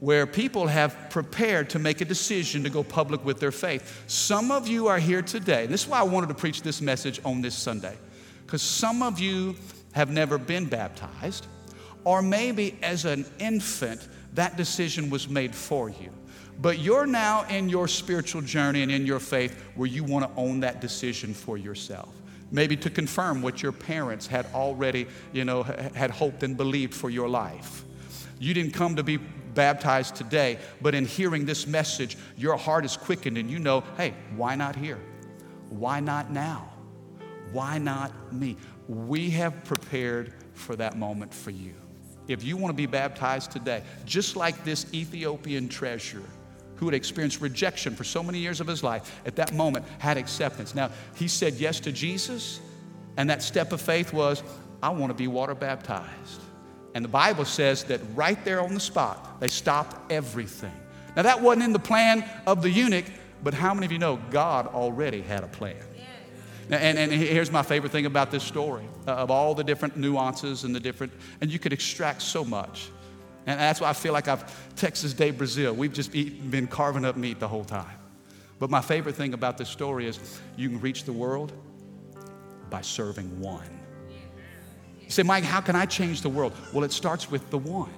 where 0.00 0.26
people 0.26 0.66
have 0.66 0.96
prepared 1.10 1.70
to 1.70 1.78
make 1.78 2.00
a 2.00 2.04
decision 2.04 2.62
to 2.64 2.70
go 2.70 2.82
public 2.82 3.24
with 3.24 3.38
their 3.38 3.52
faith. 3.52 4.02
Some 4.06 4.50
of 4.50 4.66
you 4.66 4.88
are 4.88 4.98
here 4.98 5.22
today. 5.22 5.66
This 5.66 5.82
is 5.82 5.88
why 5.88 6.00
I 6.00 6.04
wanted 6.04 6.28
to 6.28 6.34
preach 6.34 6.62
this 6.62 6.80
message 6.80 7.20
on 7.24 7.42
this 7.42 7.54
Sunday, 7.54 7.96
because 8.44 8.62
some 8.62 9.02
of 9.02 9.20
you 9.20 9.54
have 9.92 10.10
never 10.10 10.38
been 10.38 10.64
baptized, 10.64 11.46
or 12.04 12.22
maybe 12.22 12.78
as 12.82 13.04
an 13.04 13.26
infant, 13.38 14.08
that 14.34 14.56
decision 14.56 15.10
was 15.10 15.28
made 15.28 15.54
for 15.54 15.90
you. 15.90 16.10
But 16.62 16.78
you're 16.78 17.06
now 17.06 17.44
in 17.48 17.68
your 17.68 17.88
spiritual 17.88 18.42
journey 18.42 18.82
and 18.82 18.90
in 18.90 19.06
your 19.06 19.20
faith 19.20 19.62
where 19.74 19.88
you 19.88 20.04
want 20.04 20.24
to 20.24 20.40
own 20.40 20.60
that 20.60 20.80
decision 20.80 21.34
for 21.34 21.58
yourself. 21.58 22.14
Maybe 22.52 22.76
to 22.78 22.90
confirm 22.90 23.42
what 23.42 23.62
your 23.62 23.72
parents 23.72 24.26
had 24.26 24.46
already, 24.54 25.06
you 25.32 25.44
know, 25.44 25.62
had 25.62 26.10
hoped 26.10 26.42
and 26.42 26.56
believed 26.56 26.94
for 26.94 27.10
your 27.10 27.28
life. 27.28 27.84
You 28.38 28.54
didn't 28.54 28.72
come 28.72 28.96
to 28.96 29.02
be 29.02 29.18
baptized 29.18 30.16
today, 30.16 30.58
but 30.80 30.94
in 30.94 31.04
hearing 31.04 31.44
this 31.44 31.66
message, 31.66 32.16
your 32.36 32.56
heart 32.56 32.84
is 32.84 32.96
quickened 32.96 33.38
and 33.38 33.50
you 33.50 33.58
know, 33.58 33.84
hey, 33.96 34.14
why 34.36 34.54
not 34.54 34.76
here? 34.76 34.98
Why 35.68 36.00
not 36.00 36.30
now? 36.30 36.72
Why 37.52 37.78
not 37.78 38.32
me? 38.32 38.56
We 38.88 39.30
have 39.30 39.64
prepared 39.64 40.34
for 40.54 40.76
that 40.76 40.96
moment 40.96 41.32
for 41.32 41.50
you. 41.50 41.74
If 42.28 42.44
you 42.44 42.56
want 42.56 42.70
to 42.70 42.76
be 42.76 42.86
baptized 42.86 43.50
today, 43.50 43.82
just 44.04 44.36
like 44.36 44.64
this 44.64 44.92
Ethiopian 44.94 45.68
treasure 45.68 46.22
who 46.80 46.86
had 46.86 46.94
experienced 46.94 47.42
rejection 47.42 47.94
for 47.94 48.04
so 48.04 48.22
many 48.22 48.38
years 48.38 48.58
of 48.58 48.66
his 48.66 48.82
life, 48.82 49.20
at 49.26 49.36
that 49.36 49.52
moment 49.52 49.84
had 49.98 50.16
acceptance. 50.16 50.74
Now, 50.74 50.90
he 51.14 51.28
said 51.28 51.54
yes 51.54 51.78
to 51.80 51.92
Jesus, 51.92 52.58
and 53.18 53.28
that 53.28 53.42
step 53.42 53.72
of 53.72 53.82
faith 53.82 54.14
was, 54.14 54.42
I 54.82 54.88
want 54.88 55.10
to 55.10 55.14
be 55.14 55.28
water 55.28 55.54
baptized. 55.54 56.40
And 56.94 57.04
the 57.04 57.08
Bible 57.08 57.44
says 57.44 57.84
that 57.84 58.00
right 58.14 58.42
there 58.46 58.62
on 58.62 58.72
the 58.72 58.80
spot, 58.80 59.40
they 59.40 59.48
stopped 59.48 60.10
everything. 60.10 60.72
Now, 61.16 61.22
that 61.22 61.42
wasn't 61.42 61.64
in 61.64 61.74
the 61.74 61.78
plan 61.78 62.24
of 62.46 62.62
the 62.62 62.70
eunuch, 62.70 63.04
but 63.44 63.52
how 63.52 63.74
many 63.74 63.84
of 63.84 63.92
you 63.92 63.98
know 63.98 64.18
God 64.30 64.66
already 64.66 65.20
had 65.20 65.44
a 65.44 65.48
plan? 65.48 65.76
And, 66.70 66.98
and 66.98 67.12
here's 67.12 67.50
my 67.50 67.62
favorite 67.62 67.90
thing 67.92 68.06
about 68.06 68.30
this 68.30 68.44
story 68.44 68.84
uh, 69.06 69.10
of 69.10 69.30
all 69.30 69.54
the 69.54 69.64
different 69.64 69.96
nuances 69.96 70.64
and 70.64 70.74
the 70.74 70.80
different, 70.80 71.12
and 71.40 71.52
you 71.52 71.58
could 71.58 71.72
extract 71.72 72.22
so 72.22 72.44
much. 72.44 72.90
And 73.46 73.58
that's 73.58 73.80
why 73.80 73.88
I 73.88 73.92
feel 73.92 74.12
like 74.12 74.28
I've 74.28 74.76
Texas 74.76 75.12
de 75.12 75.30
Brazil. 75.30 75.74
We've 75.74 75.92
just 75.92 76.14
eat, 76.14 76.50
been 76.50 76.66
carving 76.66 77.04
up 77.04 77.16
meat 77.16 77.40
the 77.40 77.48
whole 77.48 77.64
time. 77.64 77.96
But 78.58 78.70
my 78.70 78.82
favorite 78.82 79.14
thing 79.14 79.32
about 79.32 79.56
this 79.56 79.68
story 79.68 80.06
is 80.06 80.40
you 80.56 80.68
can 80.68 80.80
reach 80.80 81.04
the 81.04 81.12
world 81.12 81.52
by 82.68 82.82
serving 82.82 83.40
one. 83.40 83.80
You 85.00 85.10
say, 85.10 85.22
Mike, 85.22 85.44
how 85.44 85.60
can 85.60 85.74
I 85.74 85.86
change 85.86 86.20
the 86.20 86.28
world? 86.28 86.52
Well, 86.72 86.84
it 86.84 86.92
starts 86.92 87.30
with 87.30 87.48
the 87.50 87.58
one. 87.58 87.92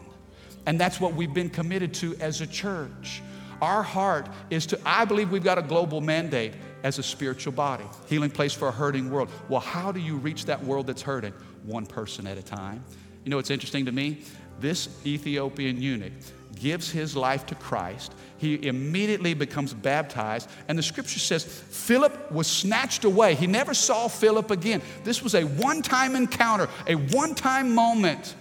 And 0.65 0.81
that's 0.81 1.01
what 1.01 1.15
we've 1.15 1.35
been 1.35 1.51
committed 1.51 1.93
to 1.95 2.15
as 2.21 2.41
a 2.41 2.47
church. 2.47 3.21
Our 3.61 3.83
heart 3.83 4.29
is 4.51 4.67
to, 4.67 4.81
I 4.87 5.05
believe 5.05 5.31
we've 5.31 5.45
got 5.45 5.59
a 5.59 5.63
global 5.63 6.01
mandate 6.01 6.55
as 6.83 6.99
a 6.99 7.03
spiritual 7.03 7.53
body, 7.53 7.85
healing 8.09 8.31
place 8.31 8.53
for 8.53 8.69
a 8.69 8.73
hurting 8.73 9.11
world. 9.11 9.29
Well, 9.49 9.61
how 9.61 9.93
do 9.93 10.01
you 10.01 10.17
reach 10.17 10.47
that 10.47 10.65
world 10.65 10.87
that's 10.87 11.03
hurting? 11.03 11.33
One 11.65 11.87
person 11.87 12.27
at 12.27 12.39
a 12.39 12.43
time. 12.43 12.85
You 13.25 13.31
know 13.31 13.37
what's 13.37 13.51
interesting 13.51 13.85
to 13.87 13.93
me? 13.93 14.23
This 14.63 14.89
Ethiopian 15.05 15.83
eunuch 15.83 16.13
gives 16.55 16.89
his 16.89 17.17
life 17.17 17.45
to 17.47 17.57
Christ. 17.57 18.15
He 18.39 18.65
immediately 18.65 19.35
becomes 19.35 19.75
baptized. 19.75 20.49
And 20.69 20.79
the 20.79 20.85
scripture 20.85 21.19
says 21.19 21.45
Philip 21.45 22.31
was 22.31 22.47
snatched 22.47 23.05
away. 23.05 23.35
He 23.35 23.49
never 23.49 23.75
saw 23.75 24.07
Philip 24.07 24.53
again. 24.53 24.81
This 25.03 25.21
was 25.21 25.35
a 25.35 25.43
one 25.43 25.83
time 25.83 26.15
encounter, 26.15 26.69
a 26.87 26.95
one 26.95 27.35
time 27.35 27.75
moment. 27.75 28.37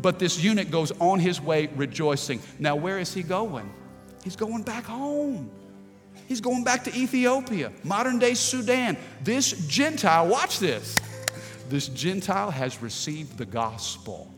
But 0.00 0.18
this 0.18 0.42
eunuch 0.42 0.70
goes 0.70 0.90
on 1.00 1.20
his 1.20 1.38
way 1.38 1.66
rejoicing. 1.76 2.40
Now, 2.58 2.74
where 2.74 2.98
is 2.98 3.12
he 3.12 3.22
going? 3.22 3.70
He's 4.24 4.36
going 4.36 4.62
back 4.62 4.84
home. 4.84 5.50
He's 6.28 6.40
going 6.40 6.64
back 6.64 6.84
to 6.84 6.94
Ethiopia, 6.96 7.72
modern 7.84 8.18
day 8.18 8.32
Sudan. 8.32 8.96
This 9.22 9.50
Gentile, 9.66 10.28
watch 10.28 10.60
this. 10.60 10.96
This 11.68 11.88
Gentile 11.88 12.50
has 12.50 12.80
received 12.80 13.36
the 13.36 13.44
gospel. 13.44 14.34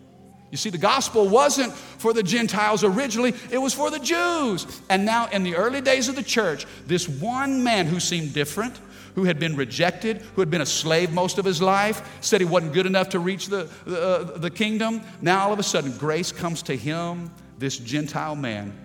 You 0.51 0.57
see, 0.57 0.71
the 0.71 0.79
gospel 0.79 1.29
wasn't 1.29 1.73
for 1.73 2.13
the 2.13 2.23
Gentiles 2.23 2.83
originally, 2.83 3.35
it 3.51 3.59
was 3.59 3.73
for 3.73 3.91
the 3.91 4.01
Jews. 4.01 4.67
And 4.89 5.05
now, 5.05 5.29
in 5.29 5.45
the 5.45 5.55
early 5.55 5.81
days 5.81 6.09
of 6.09 6.17
the 6.17 6.23
church, 6.23 6.67
this 6.87 7.09
one 7.09 7.63
man 7.63 7.87
who 7.87 8.01
seemed 8.01 8.35
different, 8.35 8.79
who 9.15 9.25
had 9.25 9.39
been 9.39 9.55
rejected, 9.55 10.19
who 10.35 10.41
had 10.41 10.51
been 10.51 10.61
a 10.61 10.67
slave 10.67 11.13
most 11.13 11.39
of 11.39 11.45
his 11.45 11.63
life, 11.63 12.19
said 12.21 12.41
he 12.41 12.47
wasn't 12.47 12.73
good 12.73 12.87
enough 12.87 13.11
to 13.11 13.21
reach 13.21 13.47
the, 13.47 13.71
the, 13.85 14.03
uh, 14.03 14.39
the 14.39 14.51
kingdom. 14.51 15.03
Now, 15.21 15.47
all 15.47 15.53
of 15.53 15.59
a 15.61 15.65
sudden, 15.65 15.97
grace 15.99 16.33
comes 16.33 16.63
to 16.65 16.77
him, 16.77 17.31
this 17.59 17.79
Gentile 17.79 18.35
man. 18.35 18.77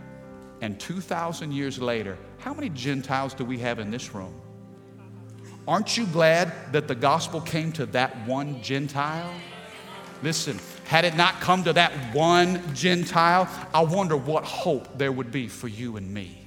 And 0.62 0.80
2,000 0.80 1.52
years 1.52 1.80
later, 1.80 2.18
how 2.38 2.54
many 2.54 2.70
Gentiles 2.70 3.34
do 3.34 3.44
we 3.44 3.58
have 3.60 3.80
in 3.80 3.90
this 3.90 4.14
room? 4.14 4.34
Aren't 5.68 5.98
you 5.98 6.06
glad 6.06 6.54
that 6.74 6.88
the 6.88 6.94
gospel 6.94 7.42
came 7.42 7.72
to 7.74 7.88
that 7.88 8.28
one 8.28 8.62
Gentile? 8.62 9.34
Listen, 10.22 10.60
had 10.86 11.06
it 11.06 11.16
not 11.16 11.42
come 11.42 11.64
to 11.64 11.74
that 11.74 11.92
one 12.14 12.62
Gentile, 12.74 13.50
I 13.74 13.84
wonder 13.84 14.16
what 14.16 14.44
hope 14.44 14.98
there 14.98 15.12
would 15.12 15.32
be 15.32 15.48
for 15.48 15.68
you 15.68 15.98
and 15.98 16.14
me. 16.14 16.38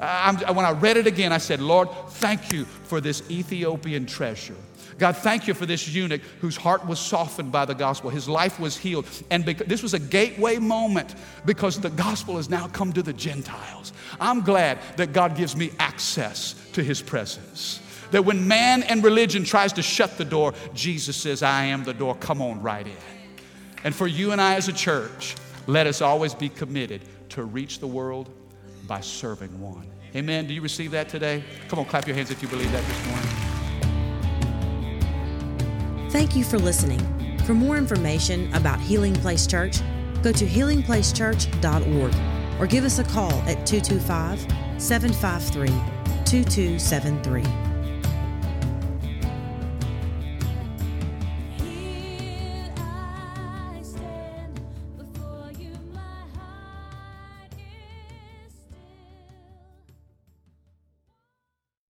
Uh, 0.00 0.52
when 0.52 0.66
I 0.66 0.72
read 0.72 0.96
it 0.96 1.06
again, 1.06 1.32
I 1.32 1.38
said, 1.38 1.60
Lord, 1.60 1.88
thank 2.08 2.52
you 2.52 2.64
for 2.64 3.00
this 3.00 3.28
Ethiopian 3.30 4.06
treasure. 4.06 4.56
God, 4.98 5.16
thank 5.16 5.48
you 5.48 5.54
for 5.54 5.66
this 5.66 5.88
eunuch 5.88 6.20
whose 6.40 6.56
heart 6.56 6.86
was 6.86 6.98
softened 6.98 7.50
by 7.50 7.64
the 7.64 7.74
gospel. 7.74 8.10
His 8.10 8.28
life 8.28 8.60
was 8.60 8.76
healed. 8.76 9.06
And 9.30 9.44
this 9.44 9.82
was 9.82 9.94
a 9.94 9.98
gateway 9.98 10.58
moment 10.58 11.14
because 11.44 11.80
the 11.80 11.90
gospel 11.90 12.36
has 12.36 12.48
now 12.48 12.68
come 12.68 12.92
to 12.92 13.02
the 13.02 13.12
Gentiles. 13.12 13.92
I'm 14.20 14.42
glad 14.42 14.78
that 14.96 15.12
God 15.12 15.36
gives 15.36 15.56
me 15.56 15.72
access 15.78 16.54
to 16.72 16.82
his 16.82 17.02
presence. 17.02 17.80
That 18.12 18.24
when 18.24 18.46
man 18.46 18.84
and 18.84 19.02
religion 19.02 19.42
tries 19.42 19.72
to 19.74 19.82
shut 19.82 20.16
the 20.16 20.24
door, 20.24 20.54
Jesus 20.74 21.16
says, 21.16 21.42
I 21.42 21.64
am 21.64 21.82
the 21.82 21.94
door. 21.94 22.14
Come 22.16 22.40
on 22.40 22.62
right 22.62 22.86
in. 22.86 23.13
And 23.84 23.94
for 23.94 24.06
you 24.06 24.32
and 24.32 24.40
I 24.40 24.54
as 24.54 24.68
a 24.68 24.72
church, 24.72 25.36
let 25.66 25.86
us 25.86 26.00
always 26.00 26.34
be 26.34 26.48
committed 26.48 27.02
to 27.30 27.44
reach 27.44 27.78
the 27.78 27.86
world 27.86 28.30
by 28.86 29.00
serving 29.00 29.60
one. 29.60 29.86
Amen. 30.16 30.46
Do 30.46 30.54
you 30.54 30.62
receive 30.62 30.90
that 30.92 31.08
today? 31.08 31.42
Come 31.68 31.78
on, 31.78 31.84
clap 31.84 32.06
your 32.06 32.16
hands 32.16 32.30
if 32.30 32.40
you 32.42 32.48
believe 32.48 32.70
that 32.72 32.84
this 32.84 33.06
morning. 33.06 33.28
Thank 36.10 36.36
you 36.36 36.44
for 36.44 36.58
listening. 36.58 37.00
For 37.40 37.54
more 37.54 37.76
information 37.76 38.52
about 38.54 38.80
Healing 38.80 39.14
Place 39.14 39.46
Church, 39.46 39.78
go 40.22 40.32
to 40.32 40.46
healingplacechurch.org 40.46 42.14
or 42.60 42.66
give 42.66 42.84
us 42.84 42.98
a 43.00 43.04
call 43.04 43.32
at 43.48 43.66
225 43.66 44.46
753 44.80 45.68
2273. 46.24 47.73